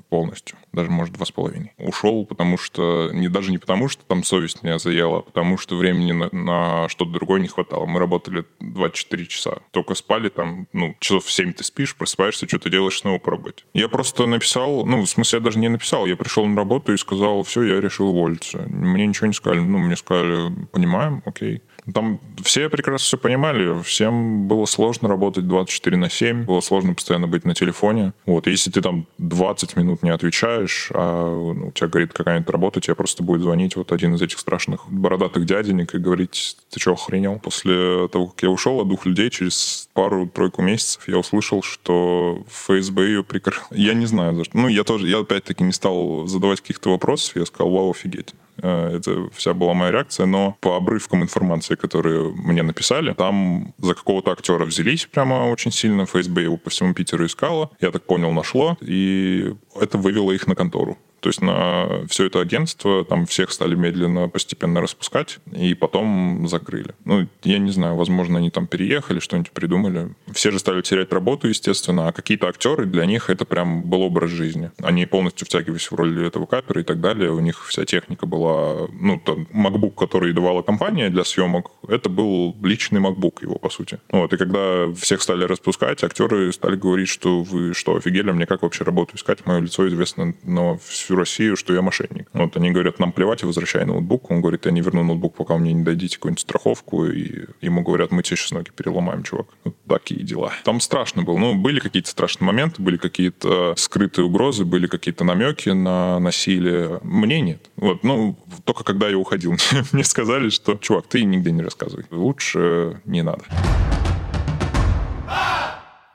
полностью, 0.08 0.56
даже, 0.72 0.90
может, 0.90 1.14
два 1.14 1.26
с 1.26 1.32
половиной. 1.32 1.72
Ушел, 1.78 2.26
потому 2.26 2.58
что, 2.58 3.10
не, 3.12 3.28
даже 3.28 3.50
не 3.50 3.58
потому, 3.58 3.88
что 3.88 4.04
там 4.04 4.24
совесть 4.24 4.62
меня 4.62 4.78
заела, 4.78 5.18
а 5.18 5.22
потому 5.22 5.58
что 5.58 5.76
времени 5.76 6.12
на, 6.12 6.28
на 6.32 6.88
что-то 6.88 7.12
другое 7.12 7.40
не 7.40 7.48
хватало. 7.48 7.86
Мы 7.86 7.98
работали 7.98 8.44
24 8.60 9.26
часа. 9.26 9.58
Только 9.70 9.94
спали 9.94 10.28
там, 10.28 10.66
ну, 10.72 10.94
часов 11.00 11.24
в 11.24 11.32
7 11.32 11.52
ты 11.52 11.64
спишь, 11.64 11.96
просыпаешься, 11.96 12.46
что 12.46 12.58
ты 12.58 12.70
делаешь 12.70 12.98
снова 12.98 13.18
работе. 13.30 13.64
Я 13.74 13.88
просто 13.88 14.26
написал, 14.26 14.84
ну, 14.84 15.02
в 15.02 15.06
смысле, 15.08 15.38
я 15.38 15.44
даже 15.44 15.58
не 15.58 15.68
написал, 15.68 16.06
я 16.06 16.16
пришел 16.16 16.46
на 16.46 16.56
работу 16.56 16.92
и 16.92 16.96
сказал, 16.96 17.42
все, 17.42 17.62
я 17.62 17.80
решил 17.80 18.08
уволиться. 18.08 18.58
Мне 18.68 19.06
ничего 19.06 19.26
не 19.28 19.32
сказали, 19.32 19.60
ну, 19.60 19.78
мне 19.78 19.96
сказали, 19.96 20.52
понимаем, 20.72 21.22
окей. 21.24 21.62
Там 21.92 22.20
все 22.42 22.68
прекрасно 22.68 23.04
все 23.04 23.18
понимали, 23.18 23.80
всем 23.82 24.48
было 24.48 24.66
сложно 24.66 25.08
работать 25.08 25.46
24 25.46 25.96
на 25.96 26.10
7, 26.10 26.44
было 26.44 26.60
сложно 26.60 26.94
постоянно 26.94 27.26
быть 27.26 27.44
на 27.44 27.54
телефоне. 27.54 28.12
Вот, 28.26 28.46
если 28.46 28.70
ты 28.70 28.80
там 28.82 29.06
20 29.18 29.76
минут 29.76 30.02
не 30.02 30.10
отвечаешь, 30.10 30.90
а 30.94 31.54
ну, 31.54 31.68
у 31.68 31.72
тебя 31.72 31.88
говорит 31.88 32.12
какая-нибудь 32.12 32.50
работа, 32.50 32.80
тебе 32.80 32.94
просто 32.94 33.22
будет 33.22 33.42
звонить 33.42 33.76
вот 33.76 33.92
один 33.92 34.14
из 34.14 34.22
этих 34.22 34.38
страшных 34.38 34.90
бородатых 34.90 35.44
дяденек 35.44 35.94
и 35.94 35.98
говорить, 35.98 36.56
ты 36.70 36.80
что, 36.80 36.92
охренел? 36.92 37.38
После 37.38 38.08
того, 38.08 38.28
как 38.28 38.42
я 38.42 38.50
ушел 38.50 38.80
от 38.80 38.88
двух 38.88 39.06
людей, 39.06 39.30
через 39.30 39.88
пару-тройку 39.94 40.62
месяцев 40.62 41.08
я 41.08 41.18
услышал, 41.18 41.62
что 41.62 42.44
ФСБ 42.48 43.06
ее 43.06 43.24
прикрыл. 43.24 43.60
Я 43.70 43.94
не 43.94 44.06
знаю 44.06 44.34
за 44.34 44.44
что. 44.44 44.56
Ну, 44.56 44.68
я 44.68 44.84
тоже, 44.84 45.08
я 45.08 45.20
опять-таки 45.20 45.64
не 45.64 45.72
стал 45.72 46.26
задавать 46.26 46.60
каких-то 46.60 46.90
вопросов, 46.90 47.36
я 47.36 47.46
сказал, 47.46 47.70
вау, 47.70 47.90
офигеть 47.90 48.34
Это 48.62 49.28
вся 49.32 49.54
была 49.54 49.74
моя 49.74 49.92
реакция, 49.92 50.26
но 50.26 50.56
по 50.60 50.76
обрывкам 50.76 51.22
информации, 51.22 51.74
которые 51.74 52.32
мне 52.32 52.62
написали, 52.62 53.12
там 53.14 53.74
за 53.78 53.94
какого-то 53.94 54.32
актера 54.32 54.64
взялись 54.64 55.06
прямо 55.06 55.50
очень 55.50 55.72
сильно, 55.72 56.04
ФСБ 56.04 56.42
его 56.42 56.56
по 56.56 56.70
всему 56.70 56.94
Питеру 56.94 57.26
искало, 57.26 57.70
я 57.80 57.90
так 57.90 58.04
понял, 58.04 58.32
нашло, 58.32 58.76
и 58.80 59.54
это 59.80 59.98
вывело 59.98 60.32
их 60.32 60.46
на 60.46 60.54
контору. 60.54 60.98
То 61.20 61.28
есть 61.28 61.40
на 61.42 62.06
все 62.08 62.26
это 62.26 62.40
агентство 62.40 63.04
там 63.04 63.26
всех 63.26 63.50
стали 63.52 63.74
медленно, 63.74 64.28
постепенно 64.28 64.80
распускать, 64.80 65.38
и 65.52 65.74
потом 65.74 66.46
закрыли. 66.48 66.94
Ну, 67.04 67.28
я 67.44 67.58
не 67.58 67.70
знаю, 67.70 67.96
возможно, 67.96 68.38
они 68.38 68.50
там 68.50 68.66
переехали, 68.66 69.20
что-нибудь 69.20 69.52
придумали. 69.52 70.14
Все 70.32 70.50
же 70.50 70.58
стали 70.58 70.80
терять 70.82 71.12
работу, 71.12 71.48
естественно, 71.48 72.08
а 72.08 72.12
какие-то 72.12 72.48
актеры, 72.48 72.86
для 72.86 73.06
них 73.06 73.30
это 73.30 73.44
прям 73.44 73.82
был 73.82 74.02
образ 74.02 74.30
жизни. 74.30 74.70
Они 74.82 75.06
полностью 75.06 75.46
втягивались 75.46 75.90
в 75.90 75.94
роль 75.94 76.26
этого 76.26 76.46
капера 76.46 76.80
и 76.80 76.84
так 76.84 77.00
далее. 77.00 77.30
У 77.30 77.40
них 77.40 77.66
вся 77.66 77.84
техника 77.84 78.26
была... 78.26 78.88
Ну, 78.92 79.20
там, 79.24 79.46
MacBook, 79.52 79.94
который 79.94 80.32
давала 80.32 80.62
компания 80.62 81.10
для 81.10 81.24
съемок, 81.24 81.70
это 81.88 82.08
был 82.08 82.56
личный 82.62 83.00
MacBook 83.00 83.42
его, 83.42 83.56
по 83.56 83.70
сути. 83.70 83.98
Вот, 84.10 84.32
и 84.32 84.36
когда 84.36 84.92
всех 84.94 85.22
стали 85.22 85.44
распускать, 85.44 86.02
актеры 86.02 86.52
стали 86.52 86.76
говорить, 86.76 87.08
что 87.08 87.42
вы 87.42 87.74
что, 87.74 87.96
офигели, 87.96 88.30
мне 88.30 88.46
как 88.46 88.62
вообще 88.62 88.84
работу 88.84 89.16
искать? 89.16 89.44
Мое 89.46 89.60
лицо 89.60 89.86
известно 89.88 90.34
на 90.44 90.78
всю 91.10 91.16
Россию, 91.16 91.56
что 91.56 91.74
я 91.74 91.82
мошенник. 91.82 92.28
Вот 92.32 92.56
они 92.56 92.70
говорят, 92.70 93.00
нам 93.00 93.10
плевать, 93.10 93.42
возвращай 93.42 93.84
ноутбук. 93.84 94.30
Он 94.30 94.40
говорит, 94.40 94.66
я 94.66 94.70
не 94.70 94.80
верну 94.80 95.02
ноутбук, 95.02 95.34
пока 95.34 95.56
мне 95.56 95.72
не 95.72 95.82
дадите 95.82 96.16
какую-нибудь 96.16 96.40
страховку. 96.40 97.06
И 97.06 97.46
ему 97.60 97.82
говорят, 97.82 98.12
мы 98.12 98.22
тебе 98.22 98.36
сейчас 98.36 98.52
ноги 98.52 98.70
переломаем, 98.70 99.24
чувак. 99.24 99.46
Вот 99.64 99.74
такие 99.88 100.22
дела. 100.22 100.52
Там 100.64 100.80
страшно 100.80 101.22
было. 101.22 101.36
Ну, 101.38 101.54
были 101.54 101.80
какие-то 101.80 102.08
страшные 102.08 102.46
моменты, 102.46 102.80
были 102.80 102.96
какие-то 102.96 103.74
скрытые 103.76 104.24
угрозы, 104.26 104.64
были 104.64 104.86
какие-то 104.86 105.24
намеки 105.24 105.70
на 105.70 106.20
насилие. 106.20 107.00
Мне 107.02 107.40
нет. 107.40 107.70
Вот, 107.76 108.04
ну, 108.04 108.38
только 108.64 108.84
когда 108.84 109.08
я 109.08 109.18
уходил, 109.18 109.56
мне 109.92 110.04
сказали, 110.04 110.48
что, 110.50 110.76
чувак, 110.76 111.06
ты 111.08 111.24
нигде 111.24 111.50
не 111.50 111.62
рассказывай. 111.62 112.04
Лучше 112.10 113.00
не 113.04 113.22
надо. 113.22 113.44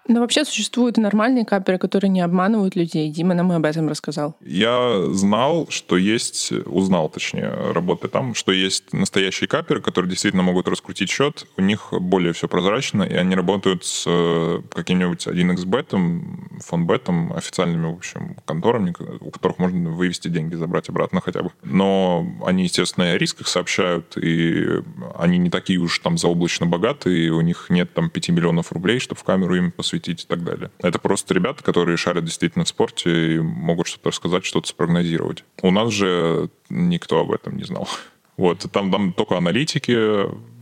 Но 0.07 0.19
вообще 0.19 0.45
существуют 0.45 0.97
нормальные 0.97 1.45
каперы, 1.45 1.79
которые 1.79 2.09
не 2.09 2.21
обманывают 2.21 2.75
людей. 2.75 3.09
Дима 3.09 3.33
нам 3.33 3.51
и 3.51 3.55
об 3.55 3.65
этом 3.65 3.89
рассказал. 3.89 4.35
Я 4.41 5.07
знал, 5.09 5.67
что 5.69 5.97
есть, 5.97 6.51
узнал, 6.51 7.09
точнее, 7.09 7.49
работая 7.71 8.09
там, 8.09 8.35
что 8.35 8.51
есть 8.51 8.93
настоящие 8.93 9.47
каперы, 9.47 9.81
которые 9.81 10.09
действительно 10.09 10.43
могут 10.43 10.67
раскрутить 10.67 11.09
счет. 11.09 11.47
У 11.57 11.61
них 11.61 11.91
более 11.91 12.33
все 12.33 12.47
прозрачно, 12.47 13.01
и 13.03 13.15
они 13.15 13.35
работают 13.35 13.83
с 13.83 14.03
э, 14.05 14.61
каким-нибудь 14.71 15.25
1xbet, 15.25 16.61
фонбетом, 16.61 17.33
официальными, 17.33 17.87
в 17.87 17.97
общем, 17.97 18.37
конторами, 18.45 18.93
у 19.21 19.31
которых 19.31 19.57
можно 19.57 19.89
вывести 19.89 20.27
деньги, 20.27 20.55
забрать 20.55 20.87
обратно 20.89 21.19
хотя 21.19 21.41
бы. 21.41 21.51
Но 21.63 22.27
они, 22.45 22.63
естественно, 22.63 23.11
о 23.11 23.17
рисках 23.17 23.47
сообщают, 23.47 24.17
и 24.17 24.83
они 25.17 25.39
не 25.39 25.49
такие 25.49 25.79
уж 25.79 25.97
там 25.99 26.17
заоблачно 26.17 26.67
богатые, 26.67 27.27
и 27.27 27.29
у 27.29 27.41
них 27.41 27.67
нет 27.69 27.93
там 27.93 28.09
5 28.11 28.29
миллионов 28.29 28.71
рублей, 28.71 28.99
чтобы 28.99 29.19
в 29.19 29.23
камеру 29.23 29.55
им 29.55 29.71
посвятить 29.71 29.94
и 30.23 30.27
так 30.27 30.43
далее. 30.43 30.71
Это 30.79 30.99
просто 30.99 31.33
ребята, 31.33 31.63
которые 31.63 31.97
шарят 31.97 32.25
действительно 32.25 32.65
в 32.65 32.69
спорте 32.69 33.35
и 33.35 33.39
могут 33.39 33.87
что-то 33.87 34.09
рассказать, 34.09 34.45
что-то 34.45 34.67
спрогнозировать. 34.67 35.43
У 35.61 35.71
нас 35.71 35.91
же 35.91 36.49
никто 36.69 37.19
об 37.19 37.31
этом 37.31 37.57
не 37.57 37.63
знал. 37.63 37.87
Вот, 38.37 38.69
там, 38.69 38.91
там 38.91 39.13
только 39.13 39.37
аналитики 39.37 39.97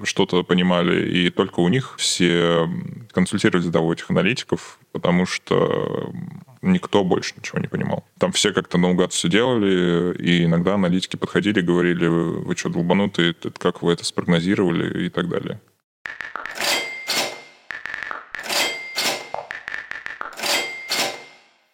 что-то 0.04 0.44
понимали, 0.44 1.10
и 1.10 1.32
только 1.32 1.60
у 1.60 1.68
них 1.70 1.96
все 1.98 2.70
консультировались 3.12 3.66
до 3.66 3.92
этих 3.92 4.12
аналитиков, 4.12 4.78
потому 4.92 5.26
что 5.26 6.14
никто 6.62 7.04
больше 7.04 7.34
ничего 7.38 7.60
не 7.60 7.68
понимал. 7.68 8.04
Там 8.20 8.32
все 8.32 8.54
как-то 8.54 8.78
наугад 8.78 9.12
все 9.12 9.28
делали, 9.28 10.16
и 10.18 10.46
иногда 10.46 10.76
аналитики 10.76 11.16
подходили 11.16 11.60
и 11.60 11.64
говорили, 11.64 12.06
вы 12.06 12.56
что, 12.56 12.70
долбанутые, 12.70 13.34
как 13.34 13.82
вы 13.82 13.94
это 13.94 14.06
спрогнозировали 14.06 15.06
и 15.06 15.10
так 15.10 15.28
далее. 15.28 15.60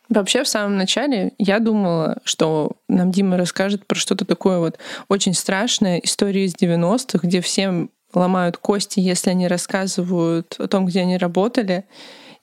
Вообще, 0.09 0.43
в 0.43 0.47
самом 0.47 0.75
начале 0.75 1.33
я 1.37 1.59
думала, 1.59 2.17
что 2.23 2.71
нам 2.87 3.11
Дима 3.11 3.37
расскажет 3.37 3.85
про 3.85 3.95
что-то 3.97 4.25
такое 4.25 4.57
вот 4.57 4.79
очень 5.07 5.35
страшное, 5.35 5.99
историю 5.99 6.45
из 6.45 6.55
90-х, 6.55 7.19
где 7.21 7.41
всем 7.41 7.91
ломают 8.13 8.57
кости, 8.57 8.99
если 8.99 9.29
они 9.29 9.47
рассказывают 9.47 10.55
о 10.57 10.67
том, 10.67 10.87
где 10.87 11.01
они 11.01 11.17
работали, 11.17 11.85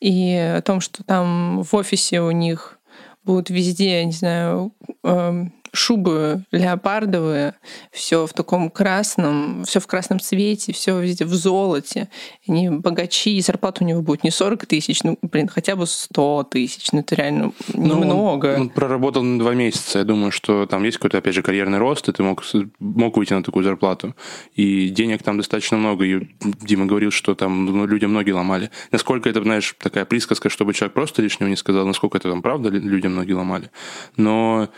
и 0.01 0.35
о 0.37 0.63
том, 0.63 0.81
что 0.81 1.03
там 1.03 1.63
в 1.63 1.75
офисе 1.75 2.21
у 2.21 2.31
них 2.31 2.79
будут 3.25 3.51
везде, 3.51 4.05
не 4.05 4.13
знаю, 4.13 4.73
эм, 5.03 5.53
шубы 5.77 6.45
леопардовые, 6.51 7.55
все 7.93 8.27
в 8.27 8.33
таком 8.33 8.71
красном, 8.71 9.65
все 9.65 9.81
в 9.81 9.87
красном 9.87 10.21
цвете, 10.21 10.73
все 10.73 10.99
везде 11.01 11.25
в 11.25 11.35
золоте. 11.35 12.09
Они 12.49 12.69
богачи, 12.69 13.37
и 13.37 13.41
зарплата 13.41 13.85
у 13.85 13.87
него 13.87 14.03
будет 14.03 14.25
не 14.25 14.31
40 14.31 14.67
тысяч, 14.67 15.03
ну, 15.03 15.19
блин, 15.23 15.49
хотя 15.49 15.77
бы 15.77 15.87
100 15.87 16.49
тысяч. 16.51 16.93
Ну, 16.93 17.01
это 17.01 17.15
реально 17.15 17.53
немного. 17.73 18.49
Ну, 18.49 18.55
он, 18.55 18.61
он 18.62 18.69
проработал 18.71 19.23
на 19.23 19.39
два 19.39 19.55
месяца. 19.55 19.99
Я 20.01 20.05
думаю, 20.05 20.33
что 20.33 20.67
там 20.67 20.83
есть 20.85 20.97
какой-то, 20.97 21.19
опять 21.19 21.35
же, 21.35 21.43
карьерный 21.43 21.79
рост, 21.79 22.09
и 22.09 22.12
ты 22.12 22.23
мог, 22.23 22.43
мог 22.79 23.17
выйти 23.17 23.33
на 23.33 23.43
такую 23.43 23.65
зарплату. 23.65 24.15
И 24.55 24.89
денег 24.89 25.23
там 25.23 25.37
достаточно 25.37 25.77
много. 25.77 26.05
И 26.05 26.29
Дима 26.41 26.87
говорил, 26.87 27.11
что 27.11 27.35
там 27.35 27.87
людям 27.87 28.12
ноги 28.12 28.31
ломали. 28.31 28.71
Насколько 28.91 29.29
это, 29.29 29.43
знаешь, 29.43 29.75
такая 29.79 30.05
присказка, 30.05 30.49
чтобы 30.49 30.75
человек 30.75 30.95
просто 30.95 31.23
лишнего 31.23 31.49
не 31.49 31.57
сказал, 31.57 31.87
насколько 31.87 32.19
это 32.19 32.31
там 32.31 32.43
правда, 32.43 32.69
людям 32.69 33.15
ноги 33.15 33.33
ломали. 33.33 33.71
Но 34.17 34.69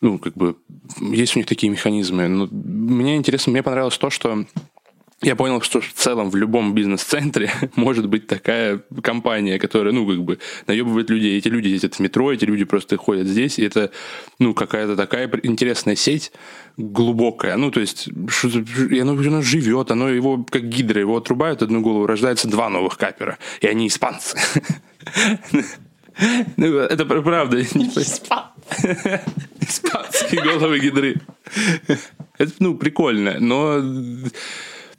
ну, 0.00 0.18
как 0.18 0.34
бы, 0.34 0.56
есть 1.00 1.36
у 1.36 1.38
них 1.38 1.46
такие 1.46 1.70
механизмы. 1.70 2.28
Но 2.28 2.48
мне 2.50 3.16
интересно, 3.16 3.52
мне 3.52 3.62
понравилось 3.62 3.98
то, 3.98 4.10
что 4.10 4.44
я 5.20 5.34
понял, 5.34 5.60
что 5.62 5.80
в 5.80 5.92
целом 5.94 6.30
в 6.30 6.36
любом 6.36 6.74
бизнес-центре 6.74 7.50
может 7.74 8.08
быть 8.08 8.28
такая 8.28 8.80
компания, 9.02 9.58
которая, 9.58 9.92
ну, 9.92 10.06
как 10.06 10.22
бы 10.22 10.38
наебывает 10.68 11.10
людей. 11.10 11.36
Эти 11.36 11.48
люди 11.48 11.68
ездят 11.68 11.96
в 11.96 12.00
метро, 12.00 12.32
эти 12.32 12.44
люди 12.44 12.64
просто 12.64 12.96
ходят 12.96 13.26
здесь, 13.26 13.58
и 13.58 13.64
это, 13.64 13.90
ну, 14.38 14.54
какая-то 14.54 14.96
такая 14.96 15.28
интересная 15.42 15.96
сеть, 15.96 16.30
глубокая. 16.76 17.56
Ну, 17.56 17.72
то 17.72 17.80
есть, 17.80 18.08
и 18.08 18.98
оно, 19.00 19.12
оно 19.12 19.42
живет, 19.42 19.90
оно 19.90 20.08
его, 20.08 20.44
как 20.48 20.68
гидра, 20.68 21.00
его 21.00 21.16
отрубают 21.16 21.62
одну 21.62 21.80
голову, 21.80 22.06
рождается 22.06 22.48
два 22.48 22.68
новых 22.68 22.96
капера, 22.96 23.38
и 23.60 23.66
они 23.66 23.88
испанцы. 23.88 24.38
Ну, 26.56 26.78
это 26.78 27.04
правда. 27.06 27.62
Испанские 29.60 30.42
головы 30.42 30.78
гидры. 30.78 31.20
Это, 32.38 32.52
ну, 32.58 32.76
прикольно, 32.76 33.38
но 33.40 33.82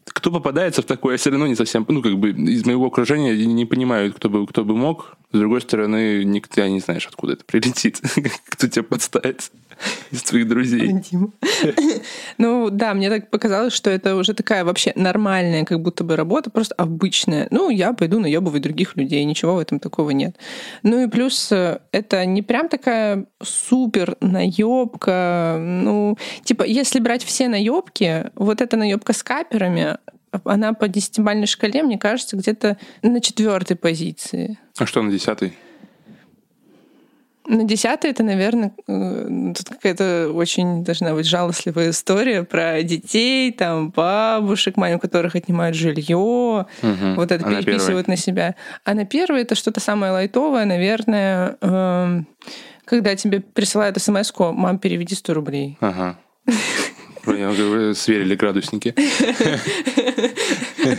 кто 0.06 0.32
попадается 0.32 0.82
в 0.82 0.86
такое, 0.86 1.14
я 1.14 1.18
все 1.18 1.30
равно 1.30 1.48
не 1.48 1.56
совсем, 1.56 1.86
ну, 1.88 2.02
как 2.02 2.18
бы 2.18 2.32
из 2.32 2.66
моего 2.66 2.88
окружения 2.88 3.36
не 3.46 3.66
понимают, 3.66 4.16
кто 4.16 4.30
бы, 4.30 4.46
кто 4.48 4.66
бы 4.66 4.76
мог. 4.76 5.18
С 5.32 5.38
другой 5.38 5.62
стороны, 5.62 6.24
никто 6.24 6.66
не 6.66 6.80
знаешь, 6.80 7.06
откуда 7.06 7.34
это 7.34 7.46
прилетит, 7.46 8.02
кто 8.50 8.68
тебя 8.68 8.84
подставит 8.84 9.52
из 10.12 10.24
твоих 10.24 10.48
друзей. 10.48 10.96
Ну 12.38 12.70
да, 12.70 12.94
мне 12.94 13.10
так 13.10 13.30
показалось, 13.30 13.74
что 13.74 13.90
это 13.90 14.16
уже 14.16 14.34
такая 14.34 14.64
вообще 14.64 14.94
нормальная 14.96 15.66
как 15.66 15.82
будто 15.82 16.04
бы 16.04 16.16
работа, 16.16 16.50
просто 16.50 16.74
обычная. 16.76 17.48
Ну, 17.52 17.70
я 17.70 17.92
пойду 17.94 18.20
наебывать 18.20 18.62
других 18.62 18.96
людей, 18.96 19.24
ничего 19.26 19.56
в 19.56 19.60
этом 19.60 19.80
такого 19.80 20.12
нет. 20.12 20.38
Ну 20.84 21.04
и 21.04 21.08
плюс 21.08 21.52
э, 21.52 21.80
это 21.92 22.26
не 22.26 22.42
прям 22.42 22.70
такая 22.70 23.26
супер 23.42 24.16
наебка. 24.22 25.58
Ну, 25.60 26.18
типа, 26.44 26.64
если 26.64 27.00
брать 27.00 27.24
все 27.24 27.50
наебки, 27.50 28.32
вот 28.36 28.62
эта 28.62 28.78
наебка 28.78 29.12
с 29.14 29.22
каперами, 29.22 29.98
она 30.44 30.74
по 30.74 30.88
десятибальной 30.88 31.48
шкале, 31.48 31.84
мне 31.84 31.98
кажется, 31.98 32.38
где-то 32.38 32.78
на 33.02 33.22
четвертой 33.22 33.76
позиции. 33.78 34.58
А 34.78 34.86
что 34.86 35.02
на 35.02 35.12
десятой? 35.12 35.54
На 37.48 37.64
десятой 37.64 38.12
это, 38.12 38.22
наверное, 38.22 38.74
э, 38.88 39.54
тут 39.58 39.70
какая-то 39.70 40.32
очень 40.32 40.84
должна 40.84 41.16
быть 41.16 41.26
жалостливая 41.26 41.90
история 41.90 42.44
про 42.44 42.84
детей, 42.84 43.52
там, 43.52 43.90
бабушек, 43.90 44.78
мам, 44.78 44.94
у 44.94 45.00
которых 45.00 45.36
отнимают 45.36 45.76
жилье, 45.76 46.16
угу. 46.16 46.68
вот 47.16 47.32
это 47.32 47.48
а 47.48 47.50
переписывают 47.50 48.08
на, 48.08 48.12
на 48.12 48.18
себя. 48.18 48.56
А 48.86 48.94
на 48.94 49.04
первой 49.06 49.42
это 49.42 49.56
что-то 49.56 49.80
самое 49.80 50.12
лайтовое, 50.12 50.66
наверное, 50.66 51.58
э, 51.60 52.22
когда 52.86 53.16
тебе 53.16 53.40
присылают 53.40 54.00
смс 54.00 54.32
мам, 54.38 54.78
переведи 54.78 55.16
100 55.16 55.34
рублей. 55.34 55.78
Ага. 55.82 56.20
Я 57.38 57.54
говорю, 57.54 57.94
сверили 57.94 58.36
градусники. 58.36 58.94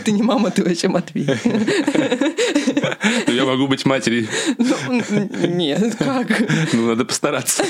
Ты 0.03 0.11
не 0.11 0.23
мама, 0.23 0.51
ты 0.51 0.63
вообще 0.63 0.87
Матвей. 0.87 1.27
Ну, 3.27 3.33
я 3.33 3.45
могу 3.45 3.67
быть 3.67 3.85
матерью. 3.85 4.27
Ну, 4.57 5.01
нет, 5.47 5.95
как? 5.97 6.27
Ну, 6.73 6.87
надо 6.87 7.05
постараться. 7.05 7.63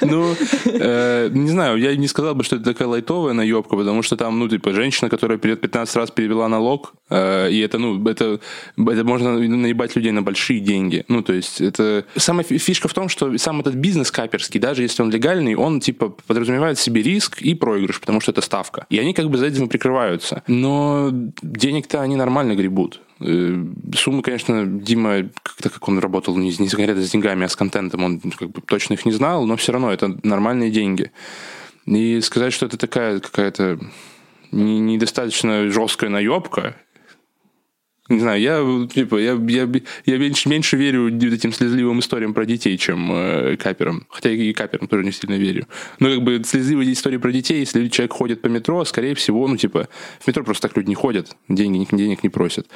Ну, 0.00 0.34
э, 0.64 1.28
не 1.32 1.50
знаю, 1.50 1.78
я 1.78 1.94
не 1.96 2.08
сказал 2.08 2.34
бы, 2.34 2.44
что 2.44 2.56
это 2.56 2.64
такая 2.64 2.88
лайтовая 2.88 3.32
наебка, 3.32 3.76
потому 3.76 4.02
что 4.02 4.16
там, 4.16 4.38
ну, 4.38 4.48
типа, 4.48 4.72
женщина, 4.72 5.08
которая 5.10 5.38
15 5.38 5.96
раз 5.96 6.10
перевела 6.10 6.48
налог, 6.48 6.94
э, 7.10 7.50
и 7.50 7.60
это, 7.60 7.78
ну, 7.78 8.04
это, 8.08 8.40
это 8.76 9.04
можно 9.04 9.38
наебать 9.38 9.96
людей 9.96 10.12
на 10.12 10.22
большие 10.22 10.60
деньги. 10.60 11.04
Ну, 11.08 11.22
то 11.22 11.32
есть, 11.32 11.60
это... 11.60 12.04
Самая 12.16 12.44
фишка 12.44 12.88
в 12.88 12.94
том, 12.94 13.08
что 13.08 13.36
сам 13.38 13.60
этот 13.60 13.74
бизнес 13.74 14.10
каперский, 14.10 14.60
даже 14.60 14.82
если 14.82 15.02
он 15.02 15.10
легальный, 15.10 15.54
он, 15.54 15.80
типа, 15.80 16.08
подразумевает 16.26 16.78
в 16.78 16.82
себе 16.82 17.02
риск 17.02 17.42
и 17.42 17.54
проигрыш, 17.54 18.00
потому 18.00 18.20
что 18.20 18.32
это 18.32 18.40
ставка. 18.40 18.86
И 18.90 18.98
они 18.98 19.14
как 19.14 19.30
бы 19.30 19.38
за 19.38 19.46
этим 19.46 19.68
прикрываются. 19.68 20.42
Но 20.46 21.10
денег-то 21.42 22.00
они 22.00 22.16
нормально 22.16 22.54
гребут. 22.54 23.00
Э, 23.20 23.64
суммы, 23.94 24.22
конечно, 24.22 24.66
Дима, 24.66 25.28
как-то 25.42 25.70
как 25.70 25.86
он 25.88 25.98
работал 25.98 26.36
не, 26.36 26.50
не 26.58 26.68
конкретно 26.68 27.02
с 27.02 27.10
деньгами, 27.10 27.44
а 27.44 27.48
с 27.48 27.56
контентом, 27.56 28.04
он 28.04 28.20
как 28.20 28.50
бы 28.50 28.60
точно 28.62 28.94
их 28.94 29.04
не 29.04 29.12
знал, 29.12 29.46
но 29.46 29.56
все 29.56 29.72
равно 29.72 29.92
это 29.92 30.18
нормальные 30.22 30.70
деньги. 30.70 31.12
И 31.86 32.20
сказать, 32.20 32.52
что 32.52 32.66
это 32.66 32.76
такая 32.76 33.20
какая-то 33.20 33.78
недостаточно 34.52 35.70
жесткая 35.70 36.10
наебка, 36.10 36.76
не 38.10 38.20
знаю, 38.20 38.40
я, 38.40 38.86
типа, 38.92 39.16
я, 39.16 39.32
я, 39.48 39.68
я 40.04 40.18
меньше, 40.18 40.48
меньше 40.48 40.76
верю 40.76 41.08
этим 41.32 41.52
слезливым 41.52 42.00
историям 42.00 42.34
про 42.34 42.44
детей, 42.44 42.76
чем 42.76 43.12
э, 43.12 43.56
каперам. 43.56 44.06
Хотя 44.10 44.30
и 44.30 44.52
каперам 44.52 44.88
тоже 44.88 45.04
не 45.04 45.12
сильно 45.12 45.34
верю. 45.34 45.66
Но 46.00 46.10
как 46.10 46.22
бы 46.22 46.42
слезливые 46.44 46.92
истории 46.92 47.18
про 47.18 47.30
детей, 47.30 47.60
если 47.60 47.88
человек 47.88 48.12
ходит 48.12 48.42
по 48.42 48.48
метро, 48.48 48.84
скорее 48.84 49.14
всего, 49.14 49.46
ну, 49.46 49.56
типа, 49.56 49.88
в 50.18 50.26
метро 50.26 50.42
просто 50.42 50.68
так 50.68 50.76
люди 50.76 50.88
не 50.88 50.96
ходят, 50.96 51.36
деньги, 51.48 51.86
денег 51.94 52.22
не 52.24 52.28
просят. 52.28 52.66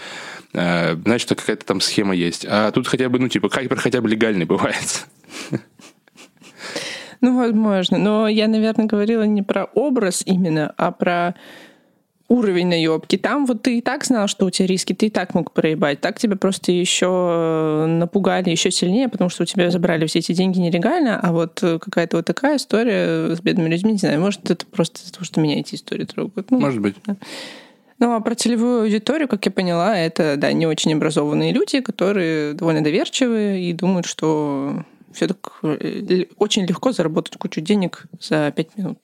Э, 0.52 0.94
значит, 0.94 1.28
какая-то 1.28 1.66
там 1.66 1.80
схема 1.80 2.14
есть. 2.14 2.46
А 2.48 2.70
тут 2.70 2.86
хотя 2.86 3.08
бы, 3.08 3.18
ну, 3.18 3.28
типа, 3.28 3.48
капер 3.48 3.78
хотя 3.78 4.00
бы 4.00 4.08
легальный 4.08 4.46
бывает. 4.46 5.06
Ну, 7.20 7.38
возможно. 7.38 7.96
Но 7.96 8.28
я, 8.28 8.48
наверное, 8.48 8.84
говорила 8.84 9.22
не 9.22 9.42
про 9.42 9.64
образ 9.64 10.22
именно, 10.26 10.74
а 10.76 10.92
про 10.92 11.34
уровень 12.28 12.68
наебки. 12.68 13.16
Там 13.16 13.46
вот 13.46 13.62
ты 13.62 13.78
и 13.78 13.80
так 13.80 14.04
знал, 14.04 14.28
что 14.28 14.46
у 14.46 14.50
тебя 14.50 14.66
риски, 14.66 14.92
ты 14.94 15.06
и 15.06 15.10
так 15.10 15.34
мог 15.34 15.52
проебать. 15.52 16.00
Так 16.00 16.18
тебя 16.18 16.36
просто 16.36 16.72
еще 16.72 17.06
э, 17.06 17.86
напугали 17.86 18.50
еще 18.50 18.70
сильнее, 18.70 19.08
потому 19.08 19.30
что 19.30 19.42
у 19.42 19.46
тебя 19.46 19.70
забрали 19.70 20.06
все 20.06 20.20
эти 20.20 20.32
деньги 20.32 20.58
нелегально, 20.58 21.20
а 21.20 21.32
вот 21.32 21.62
э, 21.62 21.78
какая-то 21.78 22.16
вот 22.18 22.26
такая 22.26 22.56
история 22.56 23.34
с 23.34 23.40
бедными 23.40 23.68
людьми, 23.68 23.92
не 23.92 23.98
знаю, 23.98 24.20
может, 24.20 24.50
это 24.50 24.64
просто 24.66 25.00
из-за 25.00 25.12
того, 25.12 25.24
что 25.24 25.40
меня 25.40 25.60
эти 25.60 25.74
истории 25.74 26.04
трогают. 26.04 26.50
Ну, 26.50 26.60
может 26.60 26.80
быть. 26.80 26.96
Да. 27.06 27.16
Ну, 27.98 28.14
а 28.14 28.20
про 28.20 28.34
целевую 28.34 28.82
аудиторию, 28.82 29.28
как 29.28 29.44
я 29.46 29.52
поняла, 29.52 29.96
это, 29.96 30.36
да, 30.36 30.52
не 30.52 30.66
очень 30.66 30.92
образованные 30.94 31.52
люди, 31.52 31.80
которые 31.80 32.54
довольно 32.54 32.82
доверчивые 32.82 33.62
и 33.62 33.72
думают, 33.72 34.06
что 34.06 34.84
все 35.12 35.28
так 35.28 35.58
э, 35.62 36.24
очень 36.38 36.66
легко 36.66 36.92
заработать 36.92 37.36
кучу 37.36 37.60
денег 37.60 38.06
за 38.20 38.50
пять 38.50 38.76
минут. 38.76 38.98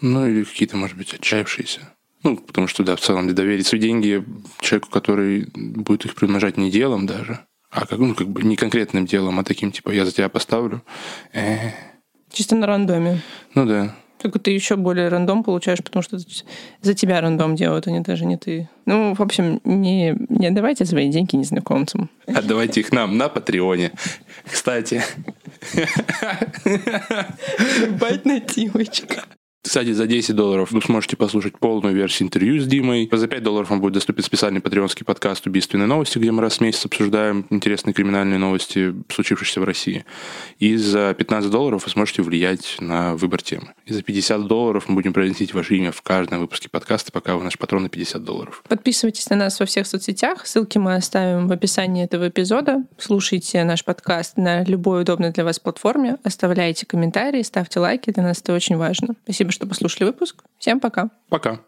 Ну, 0.00 0.26
или 0.26 0.44
какие-то, 0.44 0.76
может 0.76 0.96
быть, 0.96 1.12
отчаявшиеся. 1.12 1.80
Ну, 2.22 2.36
потому 2.36 2.66
что, 2.66 2.82
да, 2.82 2.96
в 2.96 3.00
целом, 3.00 3.32
доверить 3.32 3.66
свои 3.66 3.80
деньги 3.80 4.24
человеку, 4.60 4.90
который 4.90 5.48
будет 5.54 6.04
их 6.04 6.14
примножать 6.14 6.56
не 6.56 6.70
делом 6.70 7.06
даже, 7.06 7.40
а 7.70 7.86
как, 7.86 7.98
ну, 7.98 8.14
как 8.14 8.28
бы 8.28 8.42
не 8.42 8.56
конкретным 8.56 9.06
делом, 9.06 9.38
а 9.38 9.44
таким, 9.44 9.72
типа, 9.72 9.90
я 9.90 10.04
за 10.04 10.12
тебя 10.12 10.28
поставлю. 10.28 10.82
Э-э. 11.32 11.72
Чисто 12.32 12.56
на 12.56 12.66
рандоме. 12.66 13.22
Ну 13.54 13.66
да. 13.66 13.94
Только 14.18 14.40
ты 14.40 14.50
еще 14.50 14.76
более 14.76 15.08
рандом 15.08 15.44
получаешь, 15.44 15.82
потому 15.82 16.02
что 16.02 16.18
за 16.82 16.94
тебя 16.94 17.20
рандом 17.20 17.54
делают, 17.54 17.86
а 17.86 17.90
не 17.92 18.00
даже 18.00 18.24
не 18.24 18.36
ты. 18.36 18.68
Ну, 18.84 19.14
в 19.14 19.20
общем, 19.20 19.60
не, 19.64 20.16
не 20.28 20.48
отдавайте 20.48 20.84
свои 20.84 21.08
деньги 21.08 21.36
незнакомцам. 21.36 22.10
Отдавайте 22.26 22.80
их 22.80 22.90
нам 22.90 23.16
на 23.16 23.28
Патреоне. 23.28 23.92
Кстати. 24.44 25.02
Бать 28.00 28.24
нативочка. 28.24 29.24
Кстати, 29.60 29.92
за 29.92 30.06
10 30.06 30.34
долларов 30.34 30.70
вы 30.70 30.80
сможете 30.80 31.16
послушать 31.16 31.58
полную 31.58 31.94
версию 31.94 32.28
интервью 32.28 32.60
с 32.60 32.66
Димой. 32.66 33.08
За 33.12 33.26
5 33.26 33.42
долларов 33.42 33.70
вам 33.70 33.80
будет 33.80 33.94
доступен 33.94 34.22
специальный 34.22 34.60
патреонский 34.60 35.04
подкаст 35.04 35.46
«Убийственные 35.46 35.86
новости», 35.86 36.16
где 36.18 36.30
мы 36.30 36.42
раз 36.42 36.58
в 36.58 36.60
месяц 36.60 36.86
обсуждаем 36.86 37.44
интересные 37.50 37.92
криминальные 37.92 38.38
новости, 38.38 38.94
случившиеся 39.08 39.60
в 39.60 39.64
России. 39.64 40.04
И 40.58 40.76
за 40.76 41.12
15 41.12 41.50
долларов 41.50 41.84
вы 41.84 41.90
сможете 41.90 42.22
влиять 42.22 42.76
на 42.80 43.16
выбор 43.16 43.42
темы. 43.42 43.74
И 43.84 43.92
за 43.92 44.02
50 44.02 44.46
долларов 44.46 44.88
мы 44.88 44.94
будем 44.94 45.12
произносить 45.12 45.52
ваше 45.52 45.76
имя 45.76 45.90
в 45.90 46.02
каждом 46.02 46.38
выпуске 46.38 46.68
подкаста, 46.70 47.10
пока 47.10 47.36
вы 47.36 47.42
наш 47.42 47.58
патрон 47.58 47.82
на 47.82 47.88
50 47.88 48.22
долларов. 48.22 48.62
Подписывайтесь 48.68 49.28
на 49.28 49.36
нас 49.36 49.58
во 49.58 49.66
всех 49.66 49.86
соцсетях. 49.86 50.46
Ссылки 50.46 50.78
мы 50.78 50.94
оставим 50.94 51.48
в 51.48 51.52
описании 51.52 52.04
этого 52.04 52.28
эпизода. 52.28 52.84
Слушайте 52.96 53.64
наш 53.64 53.84
подкаст 53.84 54.36
на 54.36 54.64
любой 54.64 55.02
удобной 55.02 55.32
для 55.32 55.44
вас 55.44 55.58
платформе. 55.58 56.16
Оставляйте 56.22 56.86
комментарии, 56.86 57.42
ставьте 57.42 57.80
лайки. 57.80 58.10
Для 58.10 58.22
нас 58.22 58.40
это 58.40 58.54
очень 58.54 58.76
важно. 58.76 59.14
Спасибо 59.24 59.47
Спасибо, 59.48 59.52
что 59.52 59.66
послушали 59.66 60.04
выпуск. 60.04 60.44
Всем 60.58 60.78
пока. 60.80 61.10
Пока. 61.28 61.60